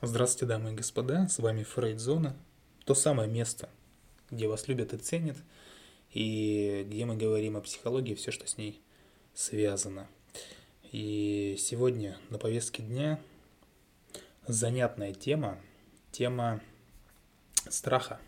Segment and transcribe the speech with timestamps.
[0.00, 2.36] Здравствуйте, дамы и господа, с вами Фрейдзона,
[2.84, 3.68] то самое место,
[4.30, 5.36] где вас любят и ценят,
[6.12, 8.80] и где мы говорим о психологии, все, что с ней
[9.34, 10.06] связано.
[10.92, 13.18] И сегодня на повестке дня
[14.46, 15.58] занятная тема,
[16.12, 16.60] тема
[17.68, 18.20] страха.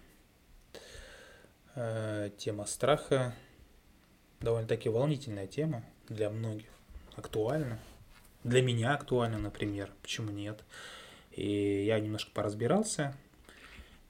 [1.77, 3.33] Э, тема страха
[4.41, 6.67] довольно-таки волнительная тема для многих,
[7.15, 7.79] актуальна.
[8.43, 10.65] Для меня актуальна, например, почему нет?
[11.31, 13.17] И я немножко поразбирался.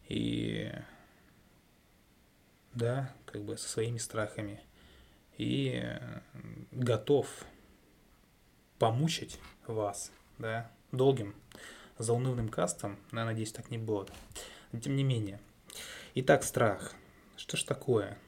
[0.08, 0.70] И
[2.74, 4.60] да, как бы со своими страхами.
[5.36, 5.82] И
[6.70, 7.28] готов
[8.78, 11.34] помучить вас, да, долгим,
[11.98, 12.98] заунывным кастом.
[13.12, 14.12] Я надеюсь, так не будет.
[14.72, 15.40] Но тем не менее.
[16.14, 16.94] Итак, страх.
[17.36, 18.18] Что ж такое?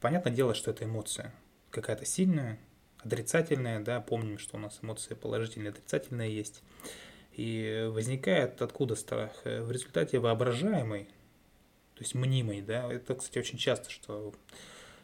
[0.00, 1.34] Понятное дело, что это эмоция.
[1.70, 2.58] Какая-то сильная,
[2.98, 6.62] отрицательная, да, помним, что у нас эмоции положительные, отрицательные есть.
[7.34, 9.30] И возникает откуда страх?
[9.44, 11.04] В результате воображаемой,
[11.94, 14.34] то есть мнимой, да, это, кстати, очень часто, что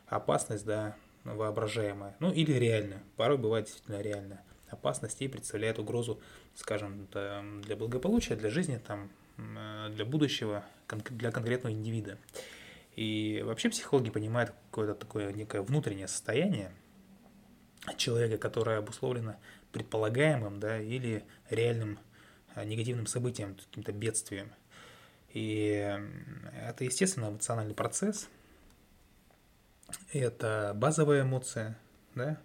[0.07, 6.21] опасность, да, воображаемая, ну или реальная, порой бывает действительно реальная опасность и представляет угрозу,
[6.55, 10.65] скажем, для благополучия, для жизни, там, для будущего,
[11.11, 12.19] для конкретного индивида.
[12.95, 16.73] И вообще психологи понимают какое-то такое некое внутреннее состояние
[17.97, 19.37] человека, которое обусловлено
[19.73, 22.08] предполагаемым да, или реальным Э,
[22.65, 24.53] негативным событием, каким-то бедствием.
[25.33, 25.99] И
[26.67, 28.29] это, естественно, эмоциональный процесс.
[30.13, 31.79] Это базовая эмоция,
[32.15, 32.39] да,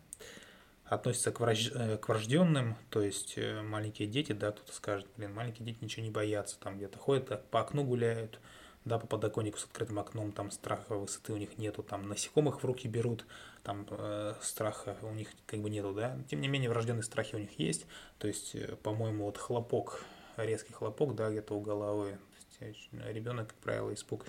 [0.86, 1.72] относится к, враж...
[1.74, 6.04] Э, к врожденным, то есть э, маленькие дети, да, кто-то скажет, блин, маленькие дети ничего
[6.04, 8.40] не боятся, там где-то ходят, по окну гуляют,
[8.86, 12.66] да, по подоконнику с открытым окном, там страха высоты у них нету, там насекомых в
[12.66, 13.26] руки берут,
[13.64, 16.18] там э, страха у них как бы нету, да.
[16.30, 17.86] Тем не менее, врожденные страхи у них есть.
[18.18, 20.04] То есть, э, по-моему, вот хлопок,
[20.36, 22.18] резкий хлопок, да, где-то у головы.
[22.60, 22.74] Э,
[23.12, 24.26] ребенок, как правило, испуг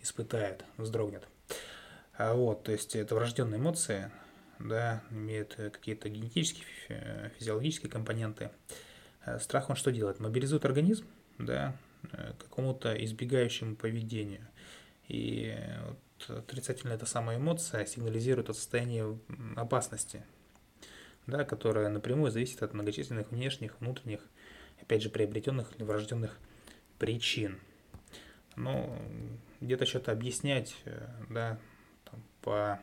[0.00, 1.26] испытает, вздрогнет.
[2.16, 4.10] А вот, то есть это врожденные эмоции,
[4.60, 8.50] да, имеют какие-то генетические, физиологические компоненты.
[9.40, 10.18] Страх он что делает?
[10.18, 11.06] Мобилизует организм,
[11.38, 11.76] да,
[12.38, 14.46] какому-то избегающему поведению.
[15.08, 15.54] И
[15.86, 19.18] вот отрицательная эта самая эмоция сигнализирует о состоянии
[19.58, 20.24] опасности,
[21.26, 24.20] да, которая напрямую зависит от многочисленных внешних, внутренних,
[24.80, 26.38] опять же, приобретенных или врожденных
[26.98, 27.58] причин.
[28.56, 28.98] Но
[29.60, 31.58] где-то что-то объяснять, э, да,
[32.04, 32.80] там, по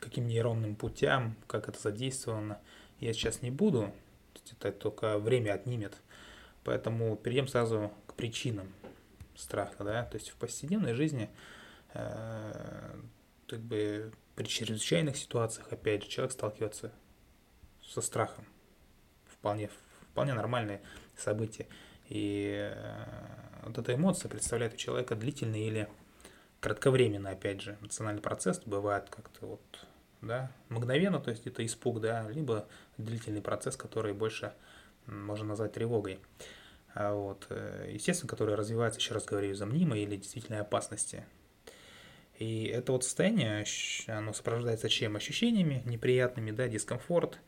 [0.00, 2.58] каким нейронным путям, как это задействовано,
[3.00, 3.92] я сейчас не буду,
[4.60, 5.96] это только время отнимет.
[6.64, 8.72] Поэтому перейдем сразу к причинам
[9.34, 11.30] страха, да, то есть в повседневной жизни
[11.94, 13.00] э,
[13.48, 16.92] как бы при чрезвычайных ситуациях, опять же, человек сталкивается
[17.82, 18.46] со страхом.
[19.26, 19.70] Вполне,
[20.12, 20.80] вполне нормальные
[21.16, 21.66] события.
[22.08, 23.04] И э,
[23.64, 25.88] вот эта эмоция представляет у человека длительный или
[26.60, 29.86] кратковременно, опять же, эмоциональный процесс бывает как-то вот,
[30.20, 32.68] да, мгновенно, то есть это испуг, да, либо
[32.98, 34.54] длительный процесс, который больше
[35.06, 36.20] можно назвать тревогой.
[36.94, 41.24] А вот, э, естественно, которое развивается, еще раз говорю, из-за мнимой или действительной опасности.
[42.38, 43.64] И это вот состояние,
[44.08, 45.16] оно сопровождается чем?
[45.16, 47.38] Ощущениями неприятными, да, дискомфорт.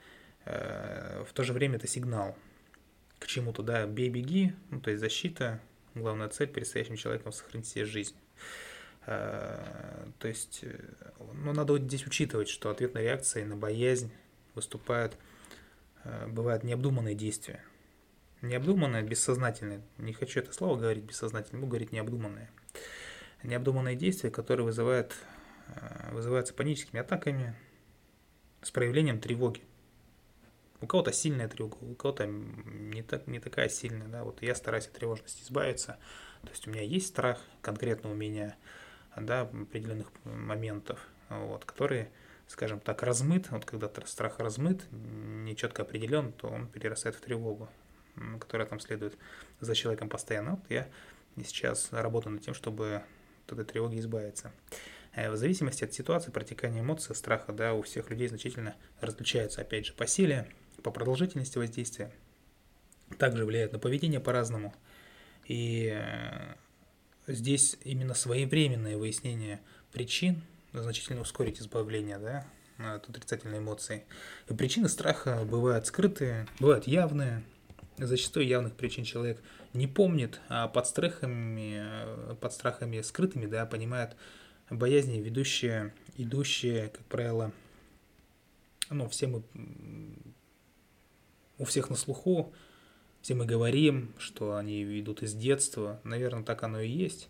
[0.44, 2.36] Э, в то же время это сигнал
[3.18, 5.60] к чему-то, да, бей-беги, ну, то есть защита,
[5.94, 8.16] главная цель перед стоящим человеком сохранить себе жизнь.
[9.06, 10.64] Э, то есть,
[11.34, 14.10] ну, надо вот здесь учитывать, что ответной реакцией на боязнь
[14.54, 15.18] выступают,
[16.28, 17.62] бывают необдуманные действия–
[18.44, 19.80] Необдуманное, бессознательное.
[19.96, 22.50] Не хочу это слово говорить бессознательно, буду говорить необдуманное.
[23.42, 25.16] Необдуманные действия, которые вызывают,
[25.68, 27.54] э, вызываются паническими атаками
[28.60, 29.62] с проявлением тревоги.
[30.82, 34.08] У кого-то сильная тревога, у кого-то не, так, не такая сильная.
[34.08, 34.24] Да?
[34.24, 35.96] Вот я стараюсь от тревожности избавиться.
[36.42, 38.56] То есть у меня есть страх конкретно у меня
[39.16, 41.00] да, определенных моментов,
[41.30, 42.10] вот, которые,
[42.54, 43.50] скажем так, размыт.
[43.50, 47.68] Вот когда страх размыт, нечетко определен, то он перерастает в тревогу
[48.38, 49.16] которая там следует
[49.60, 50.52] за человеком постоянно.
[50.52, 50.88] Вот я
[51.36, 53.02] сейчас работаю над тем, чтобы
[53.46, 54.52] от этой тревоги избавиться.
[55.14, 59.86] Э, в зависимости от ситуации протекания эмоций, страха, да, у всех людей значительно различаются, опять
[59.86, 60.48] же, по силе,
[60.82, 62.12] по продолжительности воздействия.
[63.18, 64.74] Также влияют на поведение по-разному.
[65.46, 66.54] И э,
[67.26, 69.60] здесь именно своевременное выяснение
[69.92, 70.42] причин
[70.74, 72.46] значительно ускорить избавление да,
[72.78, 74.04] от отрицательной эмоции.
[74.48, 77.42] И причины страха бывают скрытые, бывают явные,
[77.96, 79.40] Зачастую явных причин человек
[79.72, 84.16] не помнит, а под страхами, под страхами скрытыми, да, понимает
[84.68, 87.52] боязни, ведущие, идущие, как правило,
[88.90, 89.44] ну, все мы,
[91.58, 92.52] у всех на слуху,
[93.22, 97.28] все мы говорим, что они ведут из детства, наверное, так оно и есть.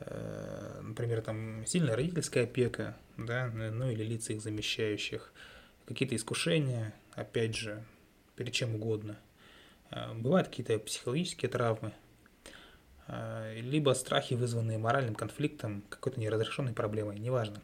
[0.00, 5.32] Э, например, там сильная родительская опека, да, ну или лица их замещающих,
[5.86, 7.82] какие-то искушения, опять же,
[8.36, 9.18] перед чем угодно.
[9.90, 11.92] Э, бывают какие-то психологические травмы,
[13.08, 17.60] э, либо страхи, вызванные моральным конфликтом, какой-то неразрешенной проблемой, неважно.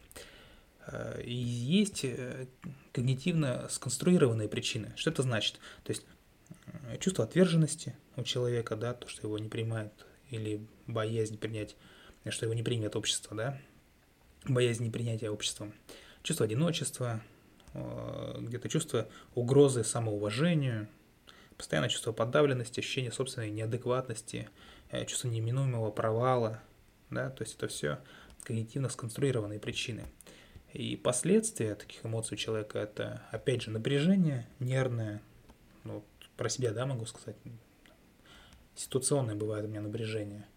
[1.25, 2.05] И есть
[2.93, 4.93] когнитивно сконструированные причины.
[4.97, 5.59] Что это значит?
[5.83, 6.05] То есть
[7.01, 9.95] чувство отверженности у человека, да, то, что его не принимают,
[10.29, 11.75] или боязнь принять
[12.31, 13.59] что его не примет общество, да,
[14.47, 15.75] боязнь непринятия обществом,
[16.23, 17.23] чувство одиночества,
[17.75, 20.89] э, где-то чувство угрозы самоуважению,
[21.57, 24.49] постоянное чувство подавленности, ощущение собственной неадекватности,
[24.91, 26.63] э, чувство неминуемого провала,
[27.11, 28.01] да, то есть это все
[28.43, 30.05] когнитивно сконструированные причины.
[30.73, 35.23] И последствия таких эмоций у человека это, опять же, напряжение нервное,
[35.85, 36.05] ну,
[36.37, 37.37] про себя, да, могу сказать,
[38.75, 40.47] ситуационное бывает у меня напряжение–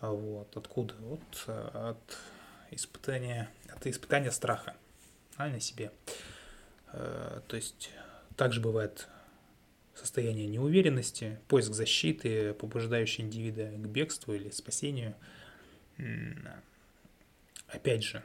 [0.00, 0.56] вот.
[0.56, 0.94] Откуда?
[1.00, 2.18] Вот э, от
[2.70, 4.74] испытания, от испытания страха
[5.36, 5.92] а, на себе.
[6.92, 7.90] Э, то есть
[8.36, 9.08] также бывает
[9.94, 15.14] состояние неуверенности, поиск защиты, побуждающий индивида к бегству или спасению.
[17.66, 18.22] Опять же,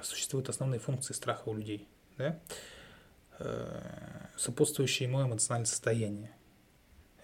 [0.00, 2.38] существуют основные функции страха у людей, да?
[3.38, 6.30] Э, сопутствующее ему эмоциональное состояние.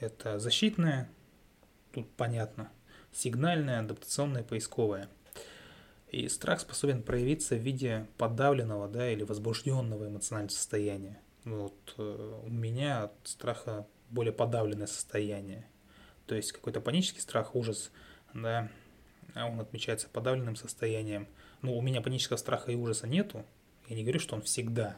[0.00, 1.10] Это защитное,
[1.92, 2.70] тут понятно,
[3.12, 5.08] сигнальное, адаптационное, поисковое.
[6.10, 11.20] И страх способен проявиться в виде подавленного да, или возбужденного эмоционального состояния.
[11.44, 15.66] Вот э, у меня от страха более подавленное состояние.
[16.26, 17.90] То есть какой-то панический страх, ужас,
[18.34, 18.70] да,
[19.34, 21.28] а он отмечается подавленным состоянием.
[21.62, 23.44] Ну, у меня панического страха и ужаса нету.
[23.88, 24.96] Я не говорю, что он всегда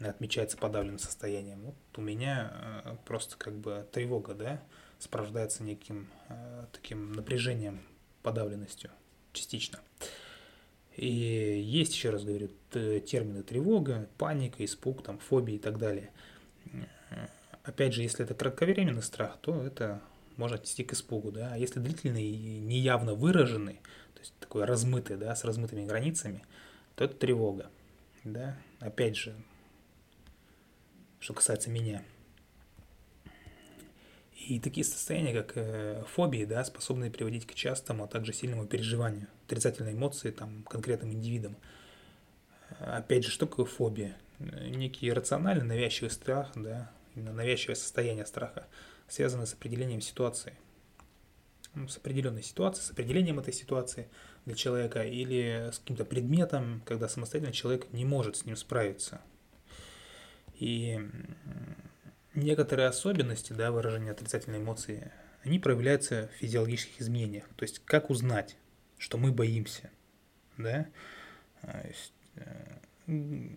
[0.00, 1.60] отмечается подавленным состоянием.
[1.62, 4.62] Вот у меня э, просто как бы тревога, да,
[5.02, 7.82] сопровождается неким э, таким напряжением,
[8.22, 8.90] подавленностью
[9.32, 9.80] частично.
[10.96, 16.10] И есть, еще раз говорю, термины тревога, паника, испуг, там, фобия и так далее.
[17.64, 20.00] Опять же, если это кратковременный страх, то это
[20.36, 21.50] можно отнести к испугу, да.
[21.52, 23.80] А если длительный и неявно выраженный,
[24.14, 26.44] то есть такой размытый, да, с размытыми границами,
[26.94, 27.70] то это тревога,
[28.22, 28.56] да.
[28.78, 29.34] Опять же,
[31.18, 32.04] что касается меня–
[34.48, 39.28] и такие состояния, как э, фобии, да, способны приводить к частому, а также сильному переживанию
[39.46, 41.56] отрицательной эмоции там, конкретным индивидам.
[42.80, 44.16] Опять же, что такое фобия?
[44.38, 48.66] Некий рациональный навязчивый страх, да, именно навязчивое состояние страха,
[49.08, 50.54] связанное с определением ситуации.
[51.74, 54.08] Ну, с определенной ситуацией, с определением этой ситуации
[54.44, 59.22] для человека или с каким-то предметом, когда самостоятельно человек не может с ним справиться.
[60.54, 61.00] И
[62.34, 65.12] некоторые особенности да, выражения отрицательной эмоции,
[65.44, 67.44] они проявляются в физиологических изменениях.
[67.56, 68.56] То есть как узнать,
[68.98, 69.90] что мы боимся.
[70.56, 70.86] Да?
[71.84, 73.48] Есть, э,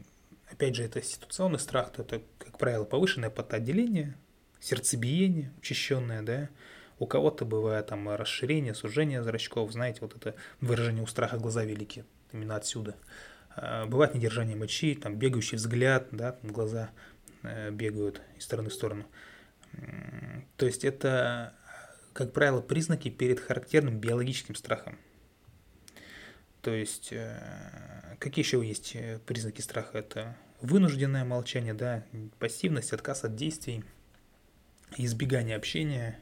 [0.51, 4.15] опять же, это ситуационный страх, то это, как правило, повышенное потоотделение,
[4.59, 6.49] сердцебиение учащенное, да,
[6.97, 12.05] у кого-то бывает там расширение, сужение зрачков, знаете, вот это выражение у страха глаза велики,
[12.31, 12.95] именно отсюда.
[13.49, 17.14] А, бывает недержание мочи, там бегающий взгляд, да, глаза Э,
[17.71, 19.05] бегают из стороны в сторону.
[20.57, 21.53] То есть это,
[22.13, 24.97] как правило, признаки перед характерным биологическим страхом.
[26.61, 29.99] То есть, э, какие еще есть э, признаки страха?
[29.99, 32.03] Это вынужденное молчание, да,
[32.39, 33.83] пассивность, отказ от действий,
[34.97, 36.19] избегание общения,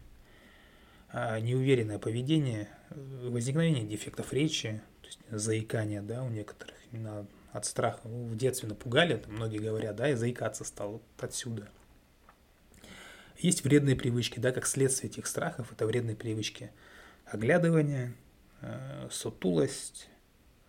[1.09, 8.01] а, неуверенное поведение, возникновение дефектов речи, то есть заикание, да, у некоторых именно от страха.
[8.03, 11.69] Ну, в детстве напугали, там многие говорят, да, и заикаться стал вот отсюда.
[13.37, 16.71] Есть вредные привычки, да, как следствие этих страхов, это вредные привычки.
[17.25, 18.13] Оглядывание,
[18.61, 20.09] э, сутулость,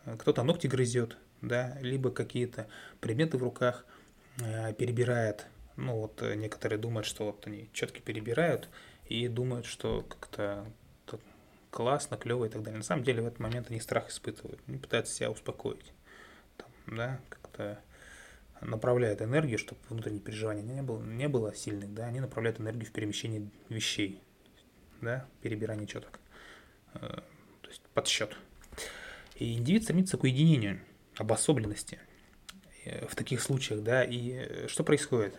[0.05, 2.69] э, кто-то ногти грызет, да, либо какие-то
[3.01, 3.87] предметы в руках
[4.39, 5.47] э, перебирает.
[5.77, 8.69] Ну вот некоторые думают, что вот они четко перебирают
[9.09, 10.67] и думают, что как-то
[11.71, 12.79] классно, клево и так далее.
[12.79, 15.93] На самом деле в этот момент они страх испытывают, они пытаются себя успокоить
[16.87, 17.81] да, как-то
[18.61, 22.93] направляют энергию, чтобы внутренние переживания не было, не было сильных, да, они направляют энергию в
[22.93, 24.23] перемещение вещей,
[25.01, 26.19] да, перебирание четок,
[26.95, 28.37] э, то есть подсчет.
[29.37, 30.81] И индивид стремится к уединению,
[31.17, 31.99] обособленности
[32.85, 35.39] э, в таких случаях, да, и э, что происходит?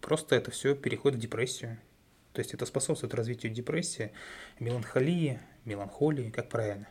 [0.00, 1.78] Просто это все переходит в депрессию,
[2.32, 4.12] то есть это способствует развитию депрессии,
[4.60, 6.88] меланхолии, меланхолии, как правильно.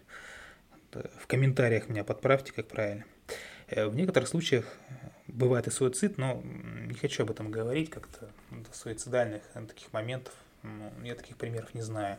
[0.91, 3.05] В комментариях меня подправьте, как правильно.
[3.67, 4.65] Э, в некоторых случаях
[5.27, 8.29] бывает и суицид, но не хочу об этом говорить, как-то
[8.71, 10.33] суицидальных таких моментов,
[11.03, 12.17] я таких примеров не знаю.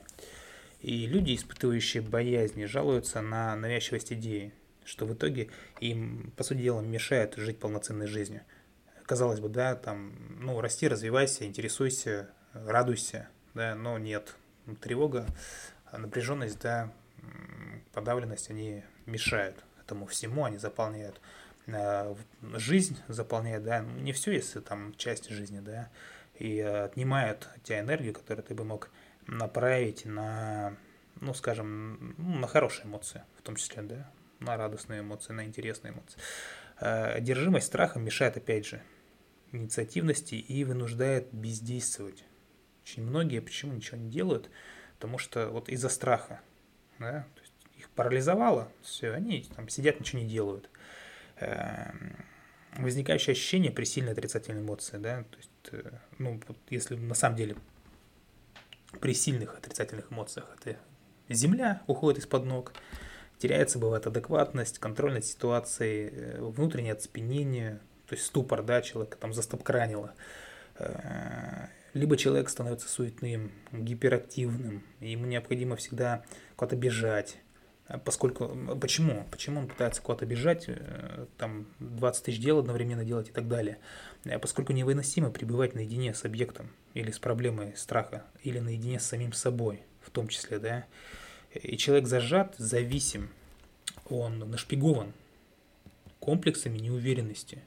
[0.81, 4.53] И люди, испытывающие боязни, жалуются на навязчивость идеи,
[4.85, 5.51] что в итоге
[5.81, 8.43] им, по сути дела, мешает жить полноценной жизнью.
[9.05, 14.35] Казалось бы, да, там, ну, расти, развивайся, интересуйся, радуйся, да, но нет.
[14.81, 15.27] Тревога,
[15.93, 16.93] напряженность, да,
[17.93, 21.21] подавленность, они мешают этому всему, они заполняют
[21.67, 22.15] э,
[22.55, 25.89] жизнь, заполняют, да, не все, если там часть жизни, да,
[26.35, 28.91] и отнимают у тебя энергию, которую ты бы мог
[29.27, 30.77] направить на,
[31.21, 35.93] ну, скажем, ну, на хорошие эмоции, в том числе, да, на радостные эмоции, на интересные
[35.93, 36.21] эмоции.
[36.81, 38.83] Э, одержимость страхом мешает, опять же,
[39.53, 42.25] инициативности и вынуждает бездействовать.
[42.85, 44.51] Очень многие почему ничего не делают?
[44.95, 46.41] Потому что вот из-за страха,
[46.99, 47.27] да,
[47.97, 50.71] парализовало, все, они там сидят, ничего не делают.
[51.41, 52.17] Эм,
[52.77, 57.37] возникающее ощущение при сильной отрицательной эмоции, да, то есть, э, ну, вот если на самом
[57.37, 57.57] деле
[59.01, 60.79] при сильных отрицательных эмоциях это
[61.29, 62.73] земля уходит из-под ног,
[63.39, 69.33] теряется, бывает, адекватность, контроль над ситуацией, э, внутреннее оцепенение, то есть ступор, да, человека там
[69.33, 70.15] застопкранило.
[70.79, 76.25] Э, либо человек становится суетным, гиперактивным, ему необходимо всегда
[76.57, 77.39] куда-то бежать,
[78.05, 79.27] поскольку, почему?
[79.31, 83.79] Почему он пытается куда-то бежать, э, там 20 тысяч дел одновременно делать и так далее?
[84.41, 89.83] Поскольку невыносимо пребывать наедине с объектом или с проблемой страха, или наедине с самим собой
[90.01, 90.87] в том числе, да,
[91.53, 93.31] и человек зажат, зависим,
[94.09, 95.13] он нашпигован
[96.19, 97.63] комплексами неуверенности.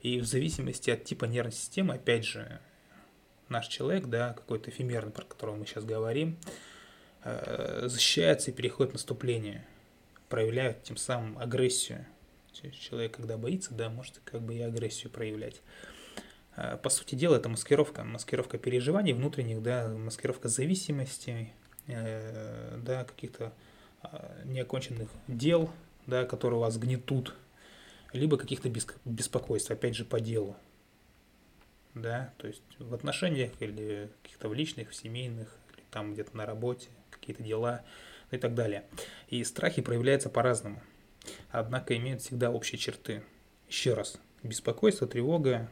[0.00, 2.60] И в зависимости от типа нервной системы, опять же,
[3.48, 6.75] наш человек, да, какой-то эфемерный, про которого мы сейчас говорим, э,
[7.82, 9.64] защищается и переходит в наступление,
[10.28, 12.06] проявляет тем самым агрессию.
[12.52, 15.60] Человек, когда боится, да, может как бы и агрессию проявлять.
[16.56, 21.52] Э, по сути дела, это маскировка, маскировка переживаний внутренних, да, маскировка зависимости,
[21.88, 23.52] Э, да, каких-то
[24.44, 25.70] неоконченных дел,
[26.06, 27.34] да, которые вас гнетут,
[28.12, 28.70] либо каких-то
[29.04, 30.56] беспокойств, опять же, по делу.
[31.94, 36.44] Да, то есть в отношениях или каких-то в личных, в семейных, или там где-то на
[36.44, 36.88] работе,
[37.26, 37.82] какие-то дела
[38.30, 38.84] и так далее.
[39.28, 40.80] И страхи проявляются по-разному,
[41.50, 43.22] однако имеют всегда общие черты.
[43.68, 45.68] Еще раз, беспокойство, тревога,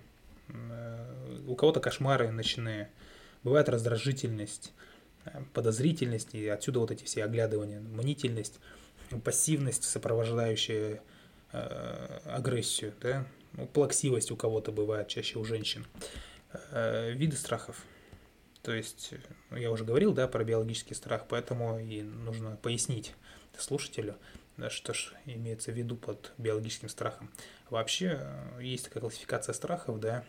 [0.49, 2.91] э, у кого-то кошмары ночные,
[3.45, 4.73] бывает раздражительность,
[5.53, 8.59] подозрительность, и отсюда вот эти все оглядывания, мнительность,
[9.23, 11.01] пассивность, сопровождающая
[11.53, 15.87] э, агрессию, да, ну, плаксивость у кого-то бывает, чаще у женщин.
[16.73, 17.85] Э, виды страхов.
[18.65, 19.15] То есть,
[19.51, 23.15] ну, я уже говорил, да, про биологический страх, поэтому и нужно пояснить
[23.57, 24.17] слушателю,
[24.57, 27.31] да, что ж имеется в виду под биологическим страхом.
[27.71, 30.25] Вообще, э, есть такая классификация страхов, да,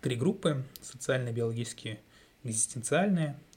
[0.00, 2.00] три группы, социальные, биологические,
[2.42, 3.38] экзистенциальные–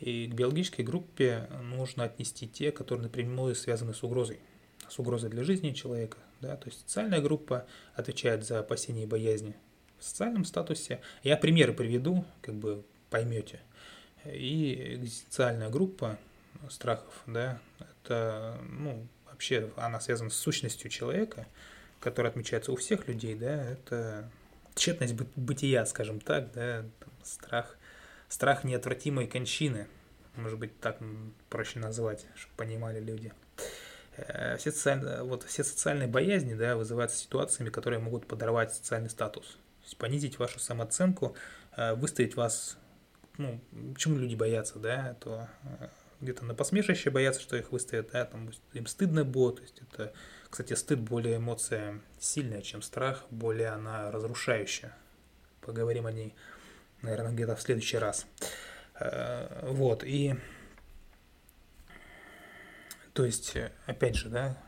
[0.00, 4.38] и к биологической группе нужно отнести те, которые напрямую связаны с угрозой,
[4.88, 6.18] с угрозой для жизни человека.
[6.40, 6.56] Да?
[6.56, 9.54] То есть социальная группа отвечает за опасения и боязни
[9.98, 11.00] в социальном статусе.
[11.22, 13.60] Я примеры приведу, как бы поймете.
[14.24, 16.18] И экзистенциальная группа
[16.70, 21.46] страхов, да, это, ну, вообще она связана с сущностью человека,
[22.00, 24.30] которая отмечается у всех людей, да, это
[24.74, 26.84] тщетность бытия, скажем так, да,
[27.22, 27.76] страх
[28.28, 29.86] страх неотвратимой кончины,
[30.36, 30.98] может быть, так
[31.48, 33.32] проще назвать, чтобы понимали люди.
[34.16, 39.58] Э, все социальные, вот, все социальные боязни да, вызываются ситуациями, которые могут подорвать социальный статус.
[39.98, 41.36] Понизить вашу самооценку,
[41.76, 42.76] э, выставить вас,
[43.36, 43.60] ну,
[43.92, 45.88] почему люди боятся, да, то э,
[46.20, 50.12] где-то на посмешище боятся, что их выставят, да, там им стыдно будет, то есть это,
[50.48, 54.96] кстати, стыд более эмоция сильная, чем страх, более она разрушающая.
[55.60, 56.34] Поговорим о ней
[57.04, 58.26] наверное, где-то в следующий раз.
[58.98, 60.34] Э, вот, и
[63.12, 64.58] то есть, опять же, да,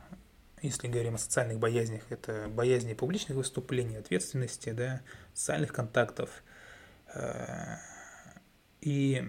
[0.62, 5.00] если говорим о социальных боязнях, это боязни публичных выступлений, ответственности, да,
[5.34, 6.30] социальных контактов.
[8.86, 9.22] И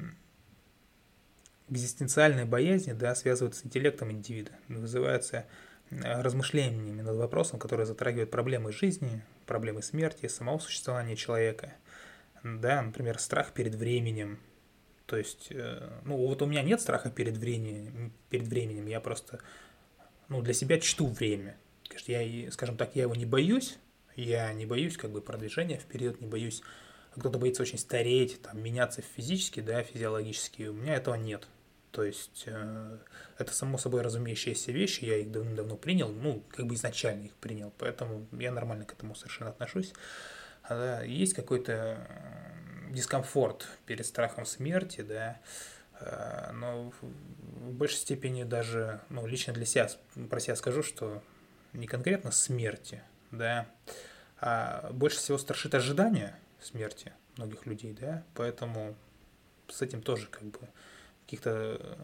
[1.69, 5.45] экзистенциальные боязни, да, связываются с интеллектом индивида, вызываются
[5.89, 11.73] э, размышлениями над вопросом, который затрагивает проблемы жизни, проблемы смерти, самого существования человека–
[12.43, 14.39] да, например, страх перед временем.
[15.05, 19.39] То есть, э, ну вот у меня нет страха перед временем, перед временем, я просто,
[20.27, 21.57] ну, для себя чту время.
[22.05, 23.77] Я, скажем так, я его не боюсь,
[24.15, 26.61] я не боюсь как бы продвижения вперед, не боюсь,
[27.15, 31.47] кто-то боится очень стареть, там, меняться физически, да, физиологически, у меня этого нет.
[31.91, 32.97] То есть э,
[33.39, 37.73] это само собой разумеющиеся вещи, я их давно-давно принял, ну, как бы изначально их принял,
[37.77, 39.93] поэтому я нормально к этому совершенно отношусь.
[40.63, 41.97] А, есть какой-то
[42.91, 45.39] дискомфорт перед страхом смерти, да,
[45.99, 49.89] э, но в большей степени даже, ну, лично для себя,
[50.29, 51.23] про себя скажу, что
[51.73, 53.67] не конкретно смерти, да,
[54.39, 56.35] а больше всего страшит ожидание
[56.67, 58.95] смерти многих людей, да, поэтому
[59.69, 60.59] с этим тоже как бы
[61.25, 61.97] каких-то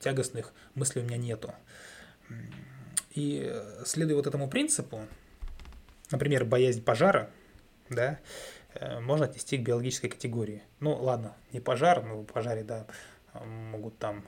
[0.00, 1.54] тягостных мыслей у меня нету.
[3.10, 3.52] И
[3.84, 5.06] следуя вот этому принципу,
[6.10, 7.30] например, боязнь пожара,
[7.90, 8.18] да,
[8.74, 10.62] э, можно отнести к биологической категории.
[10.80, 12.86] Ну, ладно, не пожар, но в пожаре, да,
[13.44, 14.26] могут там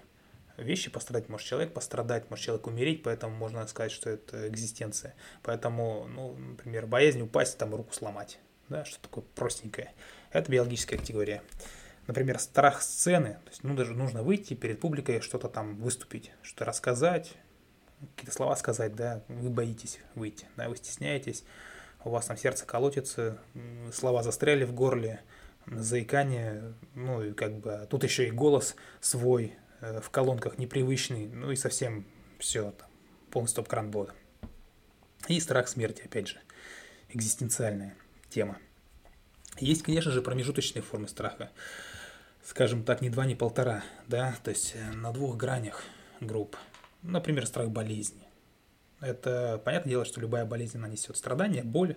[0.57, 5.14] вещи пострадать, может человек пострадать, может человек умереть, поэтому можно сказать, что это экзистенция.
[5.43, 9.92] Поэтому, ну, например, боязнь упасть, там руку сломать, да, что такое простенькое.
[10.33, 11.42] Это биологическая категория.
[12.06, 16.66] Например, страх сцены, то есть ну, даже нужно выйти перед публикой, что-то там выступить, что-то
[16.66, 17.33] рассказать,
[18.14, 21.44] какие-то слова сказать, да, вы боитесь выйти, да, вы стесняетесь,
[22.04, 23.38] у вас там сердце колотится,
[23.92, 25.23] слова застряли в горле,
[25.66, 31.50] заикание, ну и как бы тут еще и голос свой э, в колонках непривычный, ну
[31.52, 32.04] и совсем
[32.38, 32.88] все, там,
[33.30, 34.12] полный стоп-кран бода.
[35.28, 36.38] И страх смерти, опять же,
[37.09, 37.97] экзистенциальная
[38.34, 38.58] тема.
[39.58, 41.50] Есть, конечно же, промежуточные формы страха.
[42.42, 45.84] Скажем так, не два, не полтора, да, то есть э, на двух гранях
[46.20, 46.56] групп.
[47.02, 48.22] Например, страх болезни.
[49.00, 51.96] Это понятное дело, что любая болезнь нанесет страдания, боль,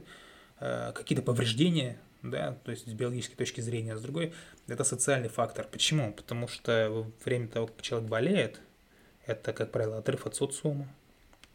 [0.60, 4.34] э, какие-то повреждения, да, то есть с биологической точки зрения, а с другой
[4.67, 5.67] это социальный фактор.
[5.70, 6.13] Почему?
[6.13, 8.62] Потому что во время того, как человек болеет,
[9.25, 10.88] это, как правило, отрыв от социума,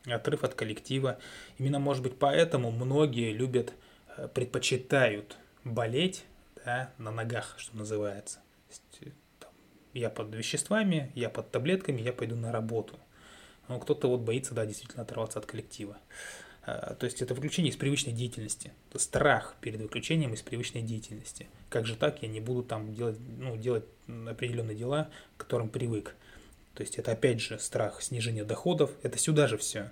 [0.07, 1.19] отрыв от коллектива.
[1.59, 3.73] Именно, может быть, поэтому многие любят,
[4.35, 6.25] предпочитают болеть
[6.65, 8.41] да, на ногах, что называется.
[9.39, 9.51] Там,
[9.95, 12.99] я под веществами, я под таблетками, я пойду на работу–
[13.69, 15.97] но кто-то вот боится, да, действительно оторваться от коллектива.
[16.65, 18.73] А, то есть это выключение из привычной деятельности.
[18.95, 21.49] Страх перед выключением из привычной деятельности.
[21.69, 26.15] Как же так, я не буду там делать, ну, делать определенные дела, к которым привык.
[26.75, 29.91] То есть это опять же страх снижения доходов, это сюда же все.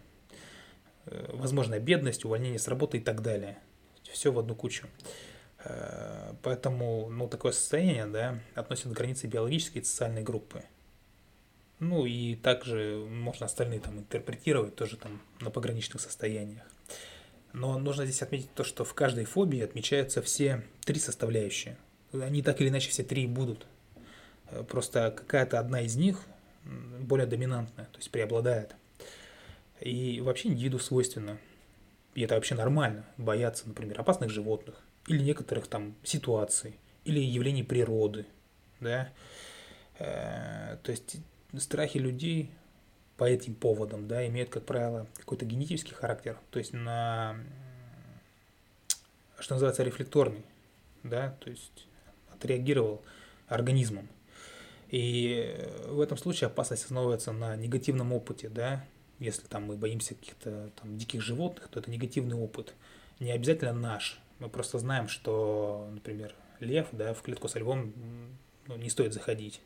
[1.07, 3.59] Э, возможная бедность, увольнение с работы и так далее.
[4.13, 4.87] Все в одну кучу.
[5.65, 10.65] Э, поэтому ну, такое состояние да, относится к границе биологической и социальной группы.
[11.79, 16.65] Ну и также можно остальные там интерпретировать тоже там на пограничных состояниях.
[17.53, 21.77] Но нужно здесь отметить то, что в каждой фобии отмечаются все три составляющие.
[22.13, 23.67] Они так или иначе все три будут.
[24.51, 26.21] Э, просто какая-то одна из них
[26.65, 28.77] более доминантная, то есть преобладает.
[29.81, 31.39] И вообще индивиду свойственно,
[32.15, 38.27] и это вообще нормально, бояться, например, опасных животных или некоторых там ситуаций, или явлений природы,
[38.81, 39.11] да.
[39.99, 41.17] Э, то есть
[41.59, 42.51] страхи людей
[43.17, 47.37] по этим поводам, да, имеют, как правило, какой-то генетический характер, то есть на,
[49.39, 50.45] что называется, рефлекторный,
[51.03, 51.87] да, то есть
[52.33, 53.03] отреагировал
[53.47, 54.09] организмом.
[54.89, 58.85] И в этом случае опасность основывается на негативном опыте, да,
[59.21, 62.75] если там мы боимся каких-то там диких животных, то это негативный опыт,
[63.21, 64.19] не обязательно наш.
[64.41, 67.93] Мы просто знаем, что, например, лев, да, в клетку со львом
[68.67, 69.61] ну, не стоит заходить,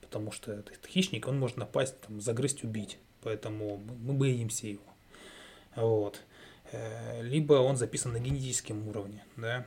[0.00, 2.98] потому что этот хищник, он может напасть, там, загрызть, убить.
[3.22, 4.82] Поэтому мы боимся его.
[5.76, 6.22] Вот.
[6.72, 9.66] Э, либо он записан на генетическом уровне, да.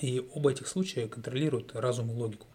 [0.00, 2.46] И оба этих случая контролируют разум и логику.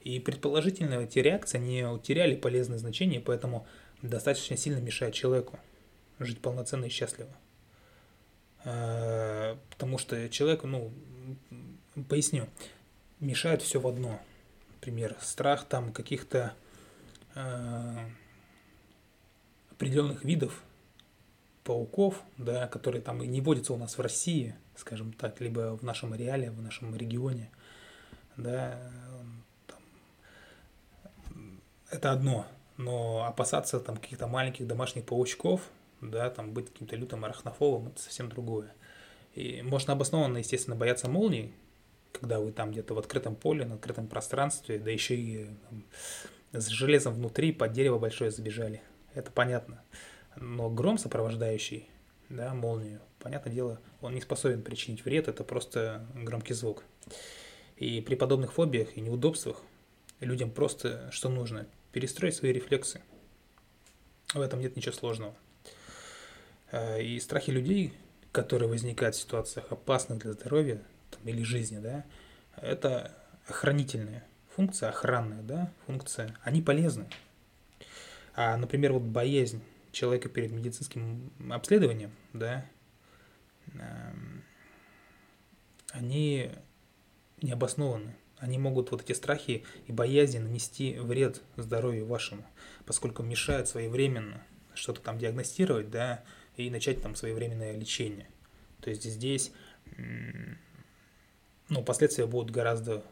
[0.00, 3.66] И предположительно эти реакции не утеряли полезное значение, поэтому
[4.08, 5.58] достаточно сильно мешают человеку
[6.18, 7.30] жить полноценно и счастливо.
[8.64, 10.92] Э, потому что человек, ну,
[12.08, 12.48] поясню,
[13.20, 14.20] мешает все в одно–
[14.84, 16.52] например, страх там каких-то
[17.34, 17.98] э,
[19.70, 20.62] определенных видов
[21.62, 25.82] пауков, да, которые там и не водятся у нас в России, скажем так, либо в
[25.82, 27.50] нашем ареале, в нашем регионе,
[28.36, 28.78] да,
[29.66, 29.78] там,
[31.90, 35.60] это одно, но опасаться там каких-то маленьких домашних паучков,
[36.00, 38.72] да, там быть каким-то лютым арахнофобом, это совсем другое.
[39.34, 41.52] И можно обоснованно, естественно, бояться молний,
[42.12, 45.84] когда вы там где-то в открытом поле, на открытом пространстве, да еще и там,
[46.52, 48.82] с железом внутри под дерево большое забежали.
[49.14, 49.82] Это понятно.
[50.36, 51.88] Но гром сопровождающий,
[52.28, 56.84] да, молнию, понятное дело, он не способен причинить вред, это просто громкий звук.
[57.76, 59.62] И при подобных фобиях и неудобствах
[60.20, 61.66] людям просто что нужно?
[61.94, 63.00] Перестроить свои рефлексы.
[64.34, 65.36] В этом нет ничего сложного.
[66.72, 67.92] Э, и страхи людей,
[68.32, 72.04] которые возникают в ситуациях опасных для здоровья, там, или жизни, да,
[72.56, 74.24] это охранительная
[74.56, 77.06] функция, охранная, да, функция, они полезны.
[78.34, 82.66] А, например, вот боязнь человека перед медицинским обследованием, да,
[83.74, 84.42] эм,
[85.92, 86.50] они
[87.40, 88.16] необоснованны.
[88.44, 92.44] Они могут вот эти страхи и боязни нанести вред здоровью вашему,
[92.84, 96.22] поскольку мешают своевременно что-то там диагностировать, да,
[96.58, 98.28] и начать там своевременное лечение.
[98.82, 99.50] То есть здесь,
[101.70, 103.02] ну, последствия будут гораздо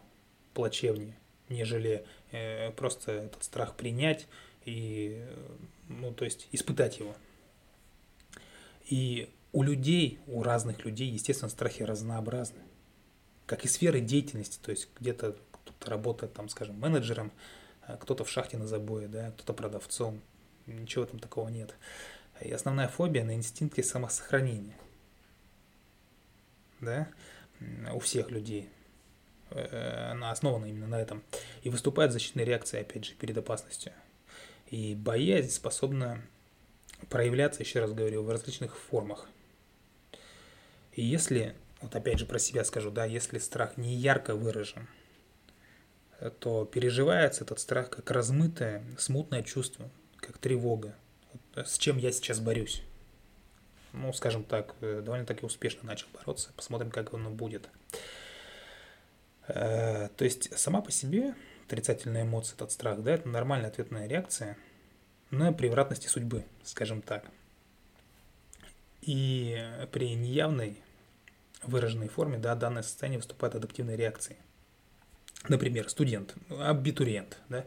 [0.52, 1.16] плачевнее,
[1.48, 4.28] нежели э, просто этот страх принять
[4.66, 5.24] и,
[5.88, 7.16] ну, то есть испытать его.
[8.84, 12.58] И у людей, у разных людей, естественно, страхи разнообразны.
[13.46, 17.32] Как и сферы деятельности, то есть где-то кто-то работает там, скажем, менеджером,
[17.82, 20.20] а кто-то в шахте на забое, да, кто-то продавцом.
[20.66, 21.74] Ничего там такого нет.
[22.40, 24.76] И основная фобия на инстинкте самосохранения.
[26.80, 27.08] Да,
[27.92, 28.68] у всех людей.
[29.50, 31.22] Э, она основана именно на этом.
[31.62, 33.92] И выступает защитной реакцией, опять же, перед опасностью.
[34.68, 36.22] И боязнь способна
[37.08, 39.28] проявляться, еще раз говорю, в различных формах.
[40.92, 44.88] И если, вот опять же про себя скажу, да, если страх не ярко выражен,
[46.38, 50.94] то переживается этот страх как размытое, смутное чувство, как тревога.
[51.32, 52.82] Вот с чем я сейчас борюсь.
[53.92, 56.50] Ну, скажем так, э, довольно-таки успешно начал бороться.
[56.56, 57.68] Посмотрим, как оно будет.
[59.48, 61.34] Э, то есть сама по себе
[61.66, 64.56] отрицательная эмоция, этот страх, да, это нормальная ответная реакция
[65.30, 67.24] на превратности судьбы, скажем так.
[69.00, 69.58] И
[69.90, 70.80] при неявной
[71.62, 74.38] выраженной форме, да, данное состояние выступает адаптивной реакцией.
[75.48, 77.64] Например, студент, абитуриент, да,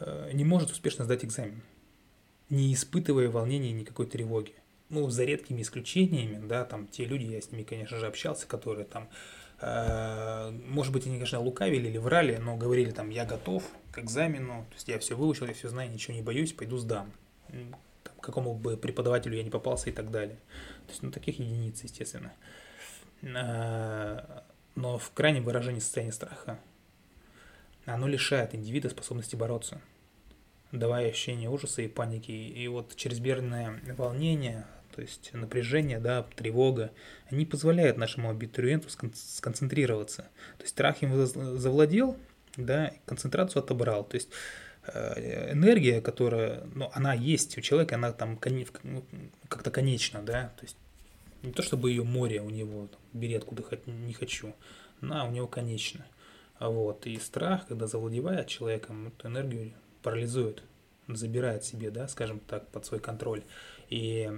[0.00, 1.62] э, не может успешно сдать экзамен,
[2.50, 4.54] не испытывая волнения и никакой тревоги.
[4.88, 8.84] Ну, за редкими исключениями, да, там те люди, я с ними, конечно же, общался, которые
[8.86, 9.08] там
[9.60, 14.66] Э, может быть, они, конечно, лукавили или врали, но говорили там, я готов к экзамену,
[14.70, 17.12] то есть я все выучил, я все знаю, ничего не боюсь, пойду сдам.
[17.48, 20.36] Там, какому бы преподавателю я не попался и так далее.
[20.86, 22.32] То есть, ну, таких единиц, естественно.
[22.32, 22.79] Э,
[23.22, 26.58] но в крайнем выражении состояния страха
[27.84, 29.80] оно лишает индивида способности бороться,
[30.72, 32.30] давая ощущение ужаса и паники.
[32.30, 36.92] И вот чрезмерное волнение, то есть напряжение, да, тревога,
[37.30, 40.22] они позволяют нашему абитуриенту сконцентрироваться.
[40.58, 42.16] То есть страх им завладел,
[42.56, 44.04] да, концентрацию отобрал.
[44.04, 44.30] То есть
[44.86, 50.76] э, энергия, которая, ну, она есть у человека, она там как-то конечна, да, то есть
[51.42, 54.54] не то чтобы ее море у него, там, бери откуда не хочу,
[55.00, 56.06] она у него конечна.
[56.58, 59.72] Вот, и страх, когда завладевает человеком, эту энергию
[60.02, 60.62] парализует,
[61.08, 63.42] забирает себе, да, скажем так, под свой контроль.
[63.88, 64.30] И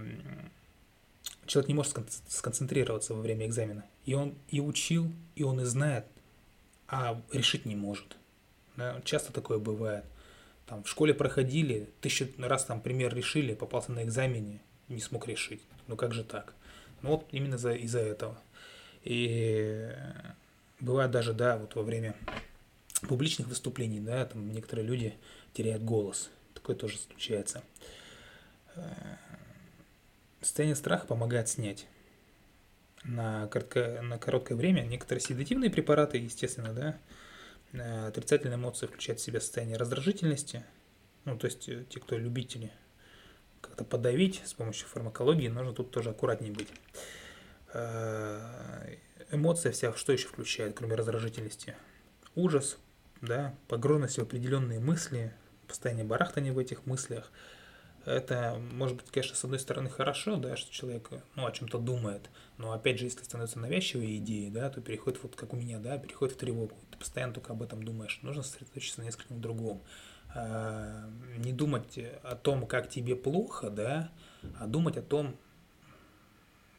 [1.47, 1.95] человек не может
[2.29, 3.85] сконцентрироваться во время экзамена.
[4.05, 6.07] И он и учил, и он и знает,
[6.89, 8.17] а решить не может.
[8.77, 9.01] Да?
[9.05, 10.05] Часто такое бывает.
[10.67, 15.61] Там в школе проходили, тысячу раз там пример решили, попался на экзамене, не смог решить.
[15.89, 16.55] Ну как же так?
[17.03, 18.39] Ну вот именно за, из-за этого.
[19.03, 19.91] И
[20.81, 22.15] бывает даже, да, вот во время
[23.09, 25.15] публичных выступлений, да, там некоторые люди
[25.53, 26.31] теряют голос.
[26.55, 27.63] Такое тоже случается.
[30.41, 31.87] Состояние страха помогает снять
[33.05, 36.99] на, коротко, на короткое время некоторые седативные препараты, естественно, да,
[37.73, 40.65] э, отрицательные эмоции включают в себя состояние раздражительности,
[41.25, 42.73] ну, то есть э, те, кто любители
[43.63, 46.69] как-то подавить с помощью фармакологии, нужно тут тоже аккуратнее быть.
[47.73, 48.97] Э,
[49.31, 51.75] эмоция вся, что еще включает, кроме раздражительности?
[52.35, 52.77] Ужас,
[53.23, 55.33] да, погруженность в определенные мысли,
[55.67, 57.33] постоянное барахтание в этих мыслях–
[58.05, 62.31] это, может быть, конечно, с одной стороны хорошо, да, что человек, ну, о чем-то думает,
[62.59, 65.99] но, опять же, если становится навязчивой идеей, да, то переходит, вот как у меня, да,
[65.99, 66.77] переходит в тревогу.
[66.91, 68.19] Ты постоянно только об этом думаешь.
[68.23, 69.83] Нужно сосредоточиться на несколько другом.
[70.35, 74.11] А, не думать о том, как тебе плохо, да,
[74.59, 75.37] а думать о том,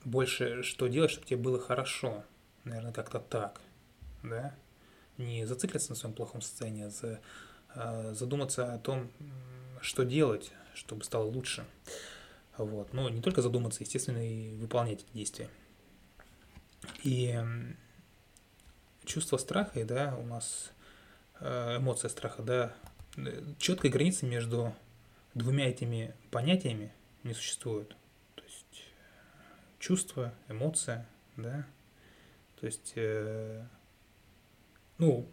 [0.05, 2.23] больше, что делать, чтобы тебе было хорошо.
[2.63, 3.61] Наверное, как-то так,
[4.23, 4.55] да.
[5.17, 7.19] Не зациклиться на своем плохом состоянии, а,
[7.75, 9.11] а задуматься о том,
[9.81, 11.65] что делать, чтобы стало лучше.
[12.57, 12.93] Вот.
[12.93, 15.49] Но не только задуматься, естественно, и выполнять эти действия.
[17.03, 17.39] И
[19.05, 20.71] чувство страха, да, у нас
[21.39, 22.73] э, эмоция страха, да,
[23.57, 24.73] четкой границы между
[25.33, 26.91] двумя этими понятиями
[27.23, 27.95] не существует.
[28.35, 28.85] То есть
[29.79, 31.65] чувство, эмоция, да,
[32.59, 33.65] то есть, э,
[34.97, 35.27] ну,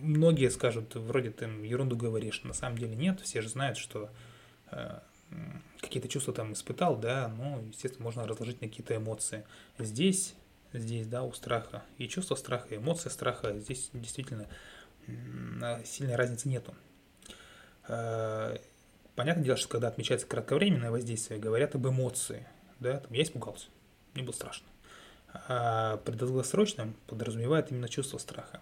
[0.00, 4.10] многие скажут, вроде ты ерунду говоришь, на самом деле нет, все же знают, что
[4.70, 5.00] Э,
[5.80, 9.44] какие-то чувства там испытал, да, ну, естественно, можно разложить на какие-то эмоции.
[9.78, 10.34] Здесь,
[10.72, 14.48] здесь, да, у страха и чувство страха, эмоция страха, здесь действительно
[15.84, 16.74] сильной разницы нету.
[17.88, 18.56] Э,
[19.16, 22.46] понятное дело, что когда отмечается кратковременное воздействие, говорят об эмоции,
[22.80, 23.66] да, там я испугался,
[24.14, 24.66] мне было страшно.
[25.32, 28.60] а при долгосрочном подразумевает именно чувство страха.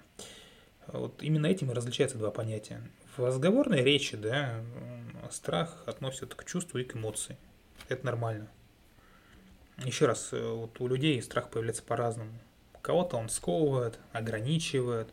[0.89, 2.81] Вот именно этим и различаются два понятия.
[3.17, 4.61] В разговорной речи, да,
[5.31, 7.37] страх относят к чувству и к эмоции.
[7.89, 8.49] Это нормально.
[9.85, 12.33] Еще раз, э, вот у людей страх появляется по-разному.
[12.75, 15.09] У кого-то он сковывает, ограничивает,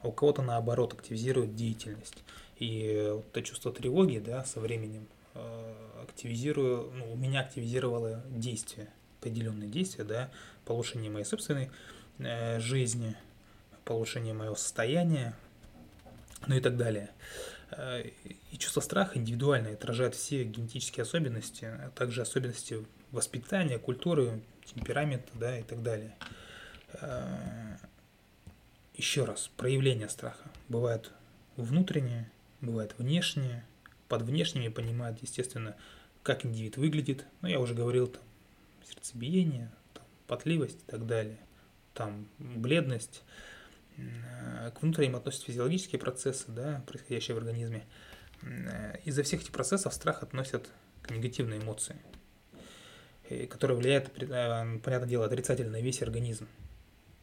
[0.00, 2.22] а у кого-то наоборот активизирует деятельность.
[2.58, 8.88] И вот это чувство тревоги, да, со временем э, активизирую, ну, у меня активизировало действие,
[9.20, 10.30] определенные действия, да,
[10.64, 11.70] по улучшению моей собственной
[12.18, 13.14] э, жизни,
[13.84, 15.36] по улучшению моего состояния,
[16.46, 17.10] ну и так далее.
[17.72, 18.04] Э,
[18.50, 25.58] и чувство страха индивидуально отражает все генетические особенности, а также особенности воспитания, культуры, темперамента, да,
[25.58, 26.14] и так далее.
[26.94, 27.76] Э,
[28.94, 30.48] Еще раз, проявление страха.
[30.70, 31.10] Бывает
[31.56, 32.30] внутреннее,
[32.66, 33.64] бывает внешнее.
[34.08, 35.76] Под внешними понимают, естественно,
[36.22, 37.24] как индивид выглядит.
[37.40, 38.22] Ну, я уже говорил, там,
[38.88, 41.38] сердцебиение, там, потливость и так далее.
[41.94, 43.22] Там, бледность.
[43.96, 47.84] Э, к внутренним относятся физиологические процессы, да, происходящие в организме.
[49.04, 50.68] Из-за всех этих процессов страх относят
[51.02, 51.96] к негативной эмоции
[53.50, 56.48] которая влияет, э, понятное дело, отрицательно на весь организм.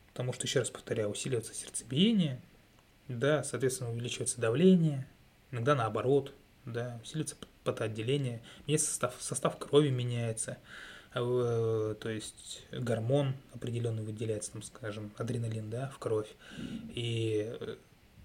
[0.08, 2.42] Потому что, еще раз повторяю, усиливается сердцебиение,
[3.08, 5.08] да, соответственно, увеличивается давление,
[5.54, 6.34] иногда наоборот,
[6.66, 10.58] да, усиливается потоотделение, меняется состав, состав крови меняется,
[11.14, 16.30] э, то есть гормон определенный выделяется, там, скажем, адреналин, да, в кровь.
[16.96, 17.76] И, э,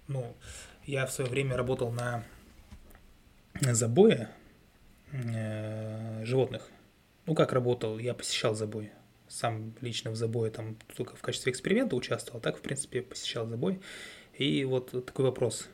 [0.07, 0.35] ну,
[0.85, 2.25] я в свое время работал на
[3.61, 4.29] забое
[6.23, 6.69] животных,
[7.25, 8.91] ну, как работал, я посещал забой.
[9.27, 13.81] Сам лично в забое там только в качестве эксперимента участвовал, так, в принципе, посещал забой.
[14.33, 15.67] И вот такой вопрос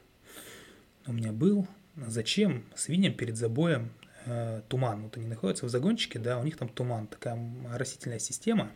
[1.07, 1.67] у меня был.
[1.95, 3.91] Зачем свиньям перед забоем
[4.25, 5.03] э, туман?
[5.03, 7.39] Вот они находятся в загончике, да, у них там туман, такая
[7.73, 8.71] растительная система,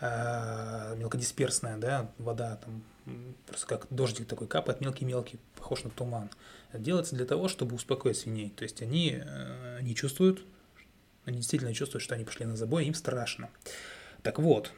[0.00, 2.82] э, мелкодисперсная, да, вода там
[3.46, 6.30] просто как дождик такой капает, мелкий-мелкий, похож на туман.
[6.72, 8.50] Делается для того, чтобы успокоить свиней.
[8.50, 10.44] То есть они э, не чувствуют
[11.24, 13.50] они действительно чувствуют, что они пошли на забой, им страшно.
[14.22, 14.72] Так вот,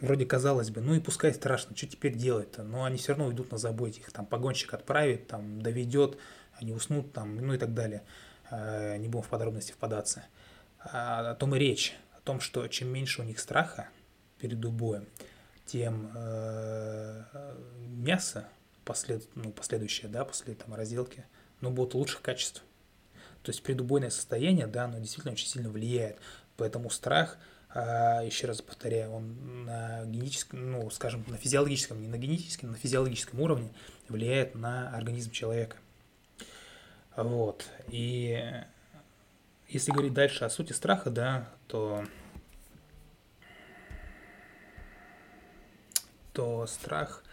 [0.00, 2.62] вроде казалось бы, ну и пускай страшно, что теперь делать-то?
[2.62, 6.18] Но они все равно идут на забой, их там погонщик отправит, там доведет,
[6.54, 8.02] они уснут там, ну и так далее.
[8.50, 10.24] А, не будем в подробности впадаться.
[10.78, 13.88] А, о том и речь, о том, что чем меньше у них страха
[14.38, 15.06] перед боем,
[15.66, 17.22] тем э,
[17.78, 18.46] мясо
[18.84, 21.24] послед, ну, последующее, да, после там разделки,
[21.60, 22.62] ну, будет лучших качеств.
[23.42, 26.18] То есть предубойное состояние, да, оно действительно очень сильно влияет.
[26.56, 27.38] Поэтому страх,
[28.24, 33.40] еще раз повторяю, он на генетическом, ну, скажем, на физиологическом, не на генетическом, на физиологическом
[33.40, 33.72] уровне
[34.08, 35.76] влияет на организм человека.
[37.16, 37.66] Вот.
[37.88, 38.42] И
[39.68, 42.04] если говорить дальше о сути страха, да, то,
[46.32, 47.24] то страх,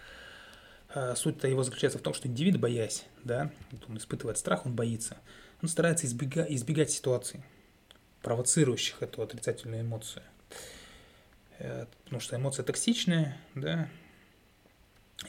[0.94, 3.52] а, суть-то его заключается в том, что индивид, боясь, да,
[3.88, 5.18] он испытывает страх, он боится–
[5.62, 7.44] он старается избегать, избегать ситуаций,
[8.22, 10.24] провоцирующих эту отрицательную эмоцию.
[11.62, 13.88] Э, потому что эмоция токсичная, да,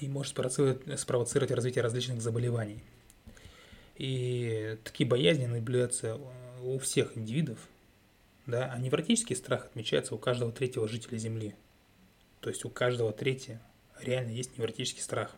[0.00, 2.82] и может спровоцировать, спровоцировать развитие различных заболеваний.
[3.96, 6.18] И такие боязни наблюдаются
[6.62, 7.58] у всех индивидов,
[8.46, 11.54] да, а невротический страх отмечается у каждого третьего жителя Земли.
[12.40, 13.60] То есть у каждого третьего
[14.00, 15.36] реально есть невротический страх.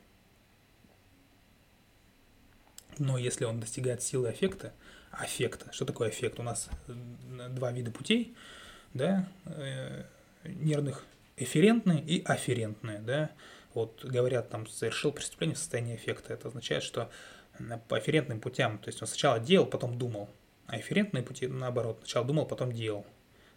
[2.98, 4.72] Но если он достигает силы эффекта,
[5.10, 6.38] аффекта, что такое эффект?
[6.38, 8.36] У нас э, два вида путей,
[8.92, 10.04] да, э,
[10.44, 11.04] нервных,
[11.36, 13.30] эферентные и афферентные, да.
[13.74, 16.32] Вот говорят, там, совершил преступление в состоянии эффекта.
[16.32, 17.10] Это означает, что
[17.88, 20.28] по афферентным путям, то есть он сначала делал, потом думал,
[20.66, 23.06] а эфферентные пути, наоборот, сначала думал, потом делал.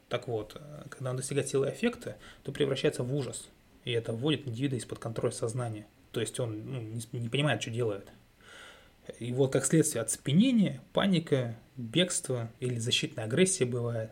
[0.09, 3.49] Так вот, э, когда он достигает силы эффекта, то превращается в ужас.
[3.85, 5.85] И это вводит индивида из-под контроля сознания.
[6.11, 8.09] То есть он ну, не, не понимает, что делает.
[9.19, 14.11] И вот как следствие оцепенения, паника, бегство или защитная агрессия бывает.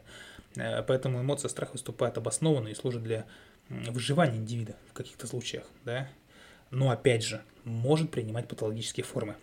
[0.55, 3.25] Э, поэтому эмоция страха выступает обоснованно и служит для
[3.69, 5.65] выживания индивида в каких-то случаях.
[5.83, 6.07] Да?
[6.71, 9.35] Но опять же, может принимать патологические формы,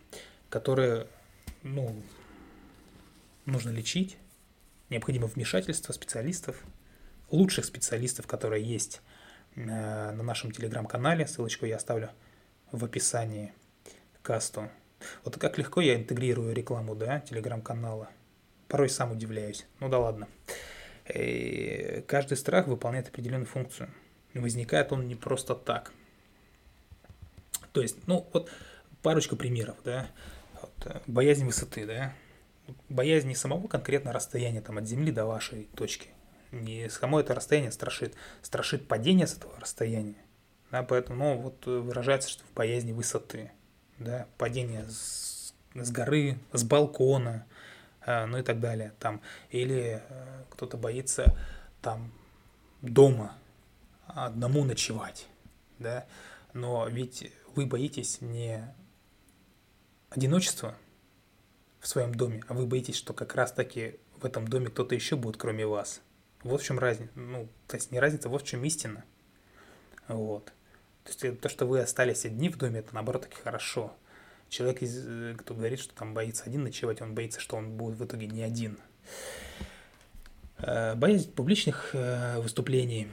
[0.49, 1.07] которые
[1.63, 2.03] ну,
[3.47, 4.17] нужно лечить.
[4.91, 6.63] Необходимо вмешательство специалистов,
[7.31, 9.01] лучших специалистов, которые есть
[9.55, 11.27] э, на нашем телеграм-канале.
[11.27, 12.11] Ссылочку я оставлю
[12.71, 13.53] в описании
[14.23, 14.71] касту.
[15.25, 18.09] Вот как легко я интегрирую рекламу, да, телеграм-канала.
[18.69, 19.67] Порой сам удивляюсь.
[19.81, 20.29] Ну да ладно.
[21.09, 23.91] И каждый страх выполняет определенную функцию.
[24.35, 25.93] Возникает он не просто так.
[27.73, 28.51] То есть, ну вот
[29.03, 30.09] парочка примеров, да.
[30.61, 32.15] Вот, э, боязнь высоты, да.
[32.89, 36.09] Боязнь не самого конкретно расстояния там, от Земли до вашей точки
[36.53, 40.17] Не само это расстояние страшит, страшит падение с этого расстояния.
[40.71, 43.51] Да, поэтому ну, вот выражается, что в боязни высоты.
[43.99, 47.52] Да, падение с, с горы, с балкона, э,
[48.07, 48.93] ну и так далее.
[48.99, 49.21] Там.
[49.51, 51.37] Или э, кто-то боится
[51.81, 52.13] там
[52.81, 53.37] дома
[54.07, 55.29] одному ночевать.
[55.79, 56.07] Да?
[56.53, 58.75] Но ведь вы боитесь не
[60.11, 60.77] одиночества
[61.81, 65.37] в своем доме, а вы боитесь, что как раз-таки в этом доме кто-то еще будет,
[65.37, 66.01] кроме вас.
[66.43, 67.11] Вот в чем разница.
[67.15, 69.05] Ну, то есть не разница, вот в чем истина.
[70.09, 70.53] Вот.
[71.05, 73.95] То есть то, что вы остались одни в доме, это наоборот таки хорошо.
[74.53, 78.05] Человек, э, кто говорит, что там боится один ночевать, он боится, что он будет в
[78.05, 78.79] итоге не один.
[80.59, 83.09] Э, боязнь публичных э, выступлений,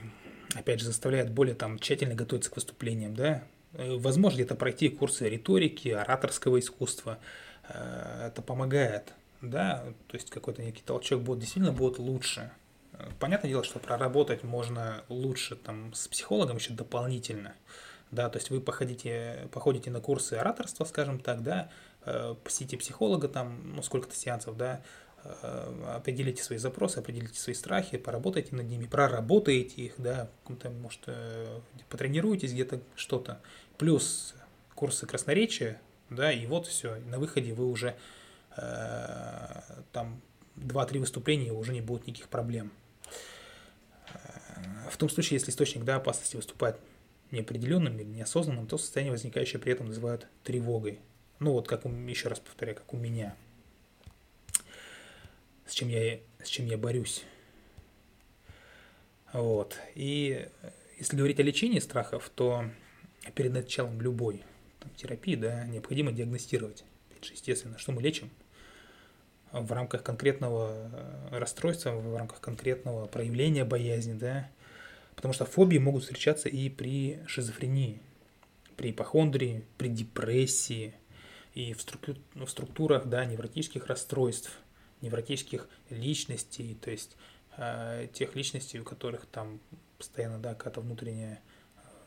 [0.53, 3.41] опять же, заставляет более там тщательно готовиться к выступлениям, да.
[3.71, 7.19] Возможно, где-то пройти курсы риторики, ораторского искусства.
[7.63, 12.51] Это помогает, да, то есть какой-то некий толчок будет, действительно будет лучше.
[13.19, 17.53] Понятное дело, что проработать можно лучше там с психологом еще дополнительно,
[18.11, 21.69] да, то есть вы походите, походите на курсы ораторства, скажем так, да,
[22.05, 24.81] э, посетите психолога там, ну, сколько-то сеансов, да,
[25.23, 30.29] э, определите свои запросы, определите свои страхи, поработайте над ними, проработаете их, да,
[30.81, 33.41] может, э, потренируйтесь где-то что-то,
[33.77, 34.33] плюс
[34.73, 37.95] курсы красноречия, да, и вот все, на выходе вы уже
[39.93, 40.21] там
[40.57, 42.73] 2-3 выступления, уже не будет никаких проблем.
[44.89, 46.77] В том случае, если источник да, опасности выступает
[47.31, 50.99] неопределенным или неосознанным, то состояние, возникающее при этом, называют тревогой.
[51.39, 53.35] Ну вот, как у, еще раз повторяю, как у меня.
[55.65, 57.23] С чем я, с чем я борюсь.
[59.31, 59.77] Вот.
[59.95, 60.49] И
[60.97, 62.65] если говорить о лечении страхов, то
[63.35, 64.43] перед началом любой
[64.79, 66.83] там, терапии да, необходимо диагностировать.
[67.11, 68.29] Опять же, естественно, что мы лечим
[69.51, 70.91] в рамках конкретного
[71.31, 74.49] расстройства, в рамках конкретного проявления боязни, да,
[75.19, 78.01] Потому что фобии могут встречаться и при шизофрении,
[78.77, 80.95] при ипохондрии, при депрессии
[81.53, 84.57] и в, структур, в структурах да, невротических расстройств,
[85.01, 87.17] невротических личностей, то есть
[87.57, 89.59] э, тех личностей, у которых там
[89.97, 91.41] постоянно да, какая-то внутреннее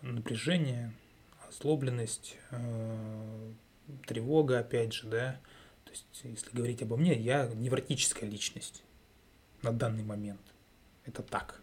[0.00, 0.94] э, напряжение,
[1.46, 3.52] озлобленность, э,
[4.06, 5.38] тревога, опять же, да.
[5.84, 8.84] То есть, если говорить обо мне, я невротическая личность
[9.60, 10.40] на данный момент.
[11.04, 11.61] Это так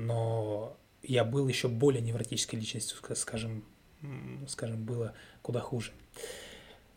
[0.00, 3.64] но я был еще более невротической личностью, скажем,
[4.48, 5.92] скажем, было куда хуже.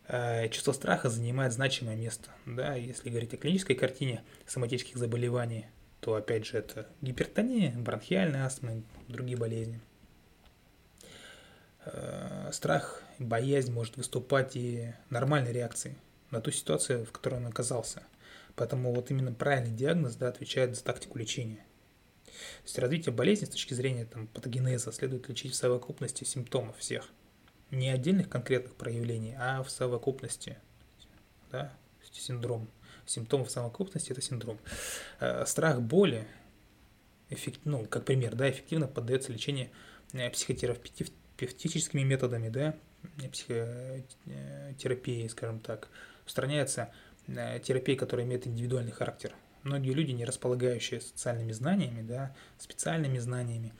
[0.08, 2.30] Э, чувство страха занимает значимое место.
[2.46, 2.74] Да?
[2.74, 5.66] Если говорить о клинической картине соматических заболеваний,
[6.00, 9.80] то опять же это гипертония, бронхиальная астма, другие болезни.
[11.84, 15.96] Э, страх, боязнь может выступать и нормальной реакцией
[16.30, 18.02] на ту ситуацию, в которой он оказался.
[18.56, 21.62] Поэтому вот именно правильный диагноз да, отвечает за тактику лечения–
[22.34, 27.08] то есть развитие болезни с точки зрения там, патогенеза следует лечить в совокупности симптомов всех.
[27.70, 30.58] Не отдельных конкретных проявлений, а в совокупности.
[31.50, 31.72] Да?
[32.12, 32.68] Синдром.
[33.06, 34.58] Симптомы в совокупности– это синдром.
[35.20, 36.26] Э, страх боли,
[37.28, 39.70] эффект, ну, как пример, да, эффективно поддается лечению
[40.12, 42.74] э, психотерапевтическими методами, да,
[43.30, 45.88] психотерапии, скажем так.
[46.26, 46.92] Устраняется
[47.26, 53.72] э, терапия, которая имеет индивидуальный характер– многие люди, не располагающие социальными знаниями, да, специальными знаниями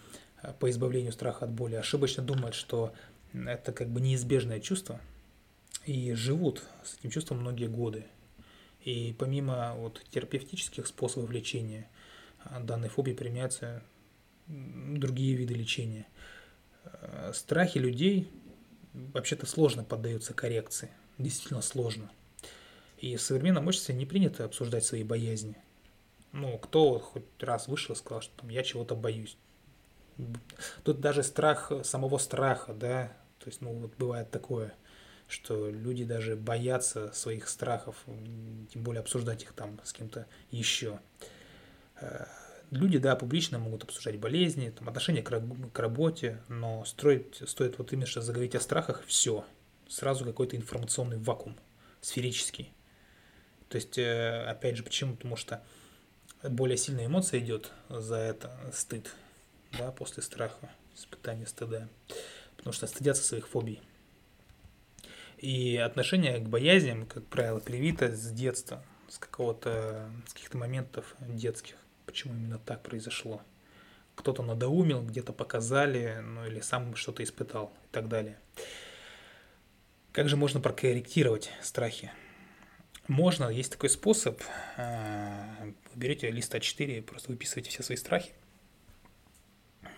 [0.42, 2.92] э, по избавлению страха от боли, ошибочно думают, что
[3.32, 5.00] это как бы неизбежное чувство,
[5.86, 8.04] и живут с этим чувством многие годы.
[8.82, 11.88] И помимо вот терапевтических способов лечения,
[12.44, 13.82] э, данной фобии применяются
[14.46, 16.06] другие виды лечения.
[16.84, 18.30] Э, страхи людей
[18.92, 22.10] вообще-то сложно поддаются коррекции, действительно сложно.
[22.98, 25.56] И в современном обществе не принято обсуждать свои боязни.
[26.34, 29.36] Ну, кто хоть раз вышел и сказал, что там, я чего-то боюсь.
[30.82, 34.74] Тут даже страх самого страха, да, то есть, ну, вот бывает такое,
[35.28, 38.04] что люди даже боятся своих страхов,
[38.72, 40.98] тем более обсуждать их там с кем-то еще.
[42.00, 42.24] Э,
[42.72, 45.40] люди, да, публично могут обсуждать болезни, там, отношения к,
[45.72, 49.44] к работе, но строить, стоит вот именно что заговорить о страхах, все,
[49.88, 51.56] сразу какой-то информационный вакуум,
[52.00, 52.72] сферический.
[53.68, 55.14] То есть, э, опять же, почему?
[55.14, 55.62] Потому что
[56.50, 59.14] более сильная эмоция идет за это, стыд,
[59.72, 61.88] да, после страха, испытания стыда,
[62.56, 63.80] потому что стыдятся своих фобий.
[65.38, 71.76] И отношение к боязням, как правило, привито с детства, с какого-то, с каких-то моментов детских.
[72.06, 73.42] Почему именно так произошло?
[74.14, 78.38] Кто-то надоумил, где-то показали, ну или сам что-то испытал и так далее.
[80.12, 82.12] Как же можно прокорректировать страхи?
[83.06, 84.40] Можно, есть такой способ,
[84.76, 88.32] э, берете лист А4, просто выписываете все свои страхи.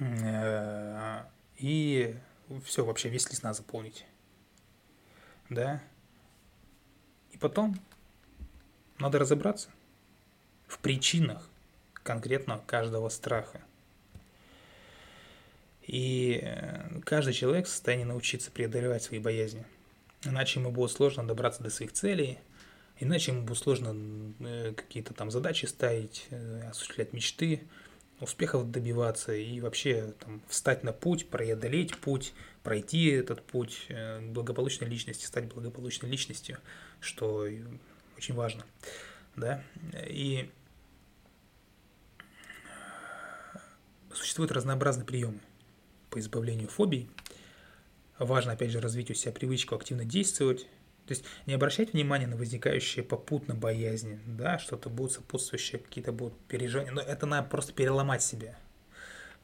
[0.00, 1.22] Э,
[1.56, 2.16] и
[2.64, 4.06] все, вообще весь лист надо заполнить.
[5.50, 5.80] Да?
[7.30, 7.78] И потом
[8.98, 9.70] надо разобраться
[10.66, 11.48] в причинах
[12.02, 13.60] конкретно каждого страха.
[15.82, 19.64] И э, каждый человек в состоянии научиться преодолевать свои боязни.
[20.24, 22.40] Иначе ему будет сложно добраться до своих целей,
[22.98, 27.62] иначе ему будет сложно э, какие-то там задачи ставить, э, осуществлять мечты,
[28.20, 32.32] успехов добиваться и вообще там, встать на путь, преодолеть путь,
[32.62, 33.88] пройти этот путь
[34.22, 36.58] благополучной личности, стать благополучной личностью,
[37.00, 37.46] что
[38.16, 38.64] очень важно.
[39.36, 39.62] Да?
[40.08, 40.50] И
[44.14, 45.40] существуют разнообразные приемы
[46.10, 47.10] по избавлению фобий.
[48.18, 50.66] Важно, опять же, развить у себя привычку активно действовать.
[51.06, 56.36] То есть не обращать внимания на возникающие попутно боязни, да, что-то будут сопутствующие какие-то будут
[56.48, 58.58] переживания, но это надо просто переломать себя.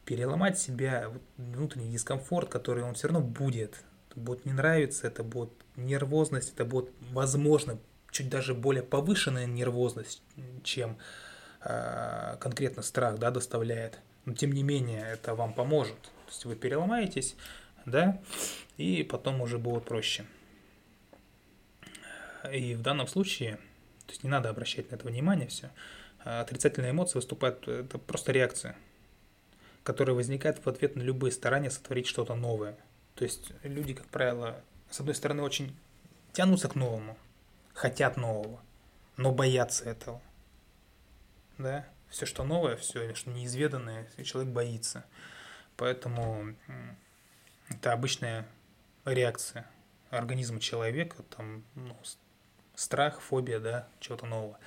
[0.04, 3.84] Переломать себя, внутренний дискомфорт, который он все равно будет.
[4.16, 7.78] Будет не нравиться, это будет нервозность, это будет, возможно,
[8.10, 10.22] чуть даже более повышенная нервозность,
[10.64, 10.98] чем
[11.64, 14.00] э, конкретно страх да, доставляет.
[14.24, 16.00] Но тем не менее, это вам поможет.
[16.02, 17.36] То есть вы переломаетесь,
[17.86, 18.20] да,
[18.76, 20.24] и потом уже будет проще.
[22.50, 23.56] И в данном случае,
[24.06, 25.70] то есть не надо обращать на это внимание все.
[26.24, 28.76] Отрицательные эмоции выступают, это просто реакция,
[29.82, 32.76] которая возникает в ответ на любые старания сотворить что-то новое.
[33.14, 35.76] То есть люди, как правило, с одной стороны, очень
[36.32, 37.16] тянутся к новому,
[37.74, 38.60] хотят нового,
[39.16, 40.20] но боятся этого.
[41.58, 41.86] Да?
[42.08, 45.04] Все, что новое, все, что неизведанное, человек боится.
[45.76, 46.54] Поэтому
[47.68, 48.46] это обычная
[49.04, 49.68] реакция
[50.10, 51.96] организма человека, там, ну,
[52.74, 54.58] страх, фобия, да, чего-то нового.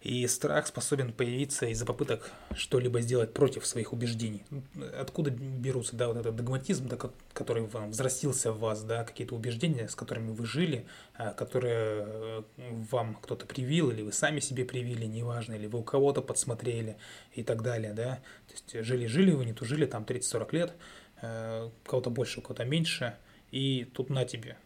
[0.00, 4.44] И страх способен появиться из-за попыток что-либо сделать против своих убеждений.
[4.96, 6.96] Откуда берутся, да, вот этот догматизм, да,
[7.32, 12.42] который вам взрастился в вас, да, какие-то убеждения, с которыми вы жили, а, которые э,
[12.90, 16.96] вам кто-то привил, или вы сами себе привили, неважно, или вы у кого-то подсмотрели
[17.32, 18.20] и так далее, да.
[18.46, 20.72] То есть жили-жили вы, не тужили, там 30-40 лет,
[21.22, 23.16] э, кого-то больше, у кого-то меньше,
[23.50, 24.58] и тут на тебе,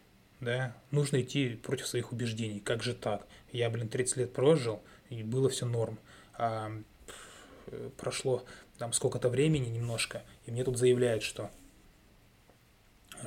[0.43, 2.59] да, нужно идти против своих убеждений.
[2.59, 3.27] Как же так?
[3.51, 5.99] Я, блин, 30 лет прожил, и было все норм.
[6.35, 6.71] А
[7.97, 8.45] прошло
[8.77, 11.51] там сколько-то времени немножко, и мне тут заявляют, что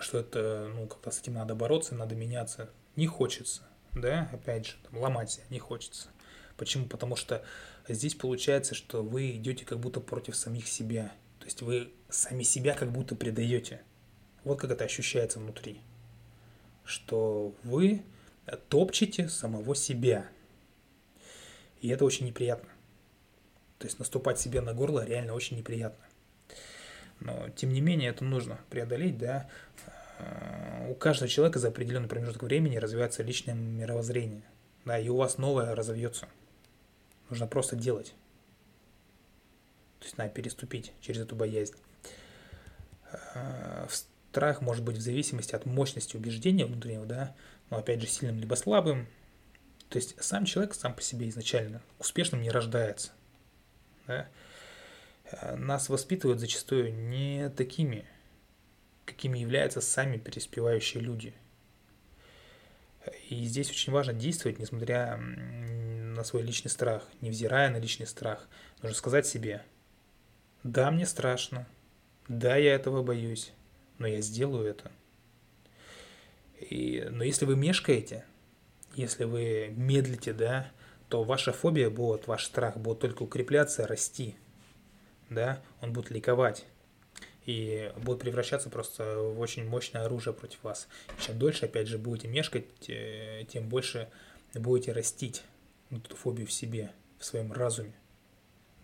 [0.01, 2.71] что это, ну, как-то с этим надо бороться, надо меняться.
[2.97, 3.63] Не хочется,
[3.93, 6.09] да, опять же, там, ломать себя не хочется.
[6.57, 6.87] Почему?
[6.87, 7.45] Потому что
[7.89, 11.13] здесь получается, что вы идете как будто против самих себя.
[11.39, 13.83] То есть вы сами себя как будто предаете.
[14.45, 15.81] Вот как это ощущается внутри.
[16.87, 18.03] Что вы
[18.69, 20.27] топчете самого себя.
[21.81, 22.71] И это очень неприятно.
[23.79, 26.03] То есть наступать себе на горло реально очень неприятно.
[27.21, 29.51] Но, тем не менее, это нужно преодолеть, да.
[30.89, 34.45] У каждого человека за определенный промежуток времени развивается личное мировоззрение.
[34.85, 36.29] Да, и у вас новое разовьется.
[37.29, 38.15] Нужно просто делать.
[39.99, 41.75] То есть надо переступить через эту боязнь.
[44.37, 47.35] Страх может быть в зависимости от мощности убеждения внутреннего, да,
[47.71, 49.07] но опять же сильным либо слабым,
[49.89, 53.13] то есть сам человек сам по себе изначально успешным не рождается.
[54.07, 54.29] Да?
[55.31, 58.05] Э, нас воспитывают зачастую не такими,
[59.07, 61.33] какими являются сами преуспевающие люди.
[63.31, 68.47] И здесь очень важно действовать, несмотря на свой личный страх, невзирая на личный страх.
[68.83, 69.65] Нужно сказать себе,
[70.63, 71.67] да, мне страшно,
[72.29, 73.55] да, я этого боюсь,
[73.99, 74.91] но я сделаю это.
[76.59, 78.25] И, но если вы мешкаете,
[78.95, 80.71] если вы медлите, да,
[81.09, 84.37] то ваша фобия будет, ваш страх будет только укрепляться, расти,
[85.31, 86.65] да, он будет ликовать
[87.45, 90.89] и будет превращаться просто в очень мощное оружие против вас.
[91.17, 94.09] И чем дольше, опять же, будете мешкать, тем больше
[94.55, 95.45] будете растить
[95.91, 97.95] эту фобию в себе, в своем разуме,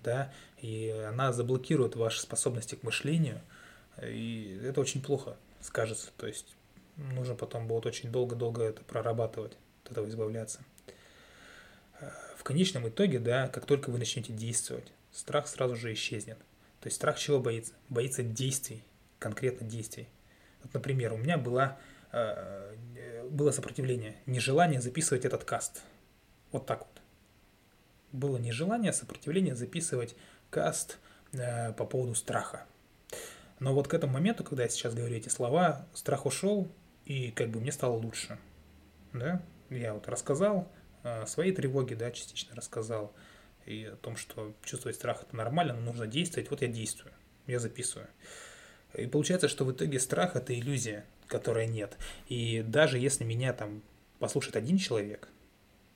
[0.05, 3.41] да, и она заблокирует ваши способности к мышлению,
[4.01, 6.57] и это очень плохо скажется, то есть
[6.97, 10.61] нужно потом будет очень долго-долго это прорабатывать от этого избавляться.
[12.01, 16.39] Э, в конечном итоге, да, как только вы начнете действовать, страх сразу же исчезнет.
[16.81, 17.75] То есть страх чего боится?
[17.89, 18.83] Боится действий,
[19.19, 20.09] конкретно действий.
[20.63, 21.79] Вот, например, у меня была,
[22.13, 22.75] э,
[23.31, 25.83] было сопротивление, нежелание записывать этот каст.
[26.51, 27.03] Вот так вот.
[28.13, 30.17] Было нежелание, сопротивление записывать
[30.51, 30.99] каст
[31.33, 32.67] э, по поводу страха.
[33.63, 36.69] Но вот к этому моменту, когда я сейчас говорю эти слова, страх ушел,
[37.05, 38.37] и как бы мне стало лучше.
[39.13, 39.41] Да?
[39.71, 40.69] я вот рассказал
[41.27, 43.15] свои тревоги, да, частично рассказал,
[43.65, 46.51] и о том, что чувствовать страх это нормально, но нужно действовать.
[46.51, 47.13] Вот я действую,
[47.47, 48.09] я записываю.
[48.95, 51.97] И получается, что в итоге страх это иллюзия, которой нет.
[52.27, 53.85] И даже если меня там
[54.19, 55.29] послушает один человек,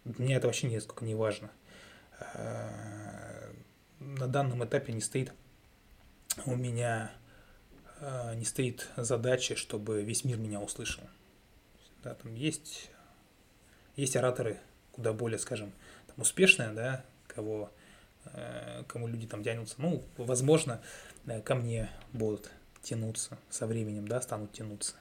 [0.04, 1.50] мне это вообще нисколько не важно.
[2.34, 3.50] Э,
[3.98, 5.32] на данном этапе не стоит
[6.44, 7.25] у меня э,
[8.00, 11.02] не стоит задачи, чтобы весь мир меня услышал.
[12.02, 12.90] Да, там есть,
[13.96, 14.60] есть ораторы
[14.96, 15.72] куда более, скажем,
[16.06, 17.70] там, успешные, да, кого,
[18.24, 19.76] э, кому люди там тянутся.
[19.78, 20.80] Ну, возможно,
[21.44, 22.50] ко мне будут
[22.82, 24.94] тянуться со временем, да, станут тянуться.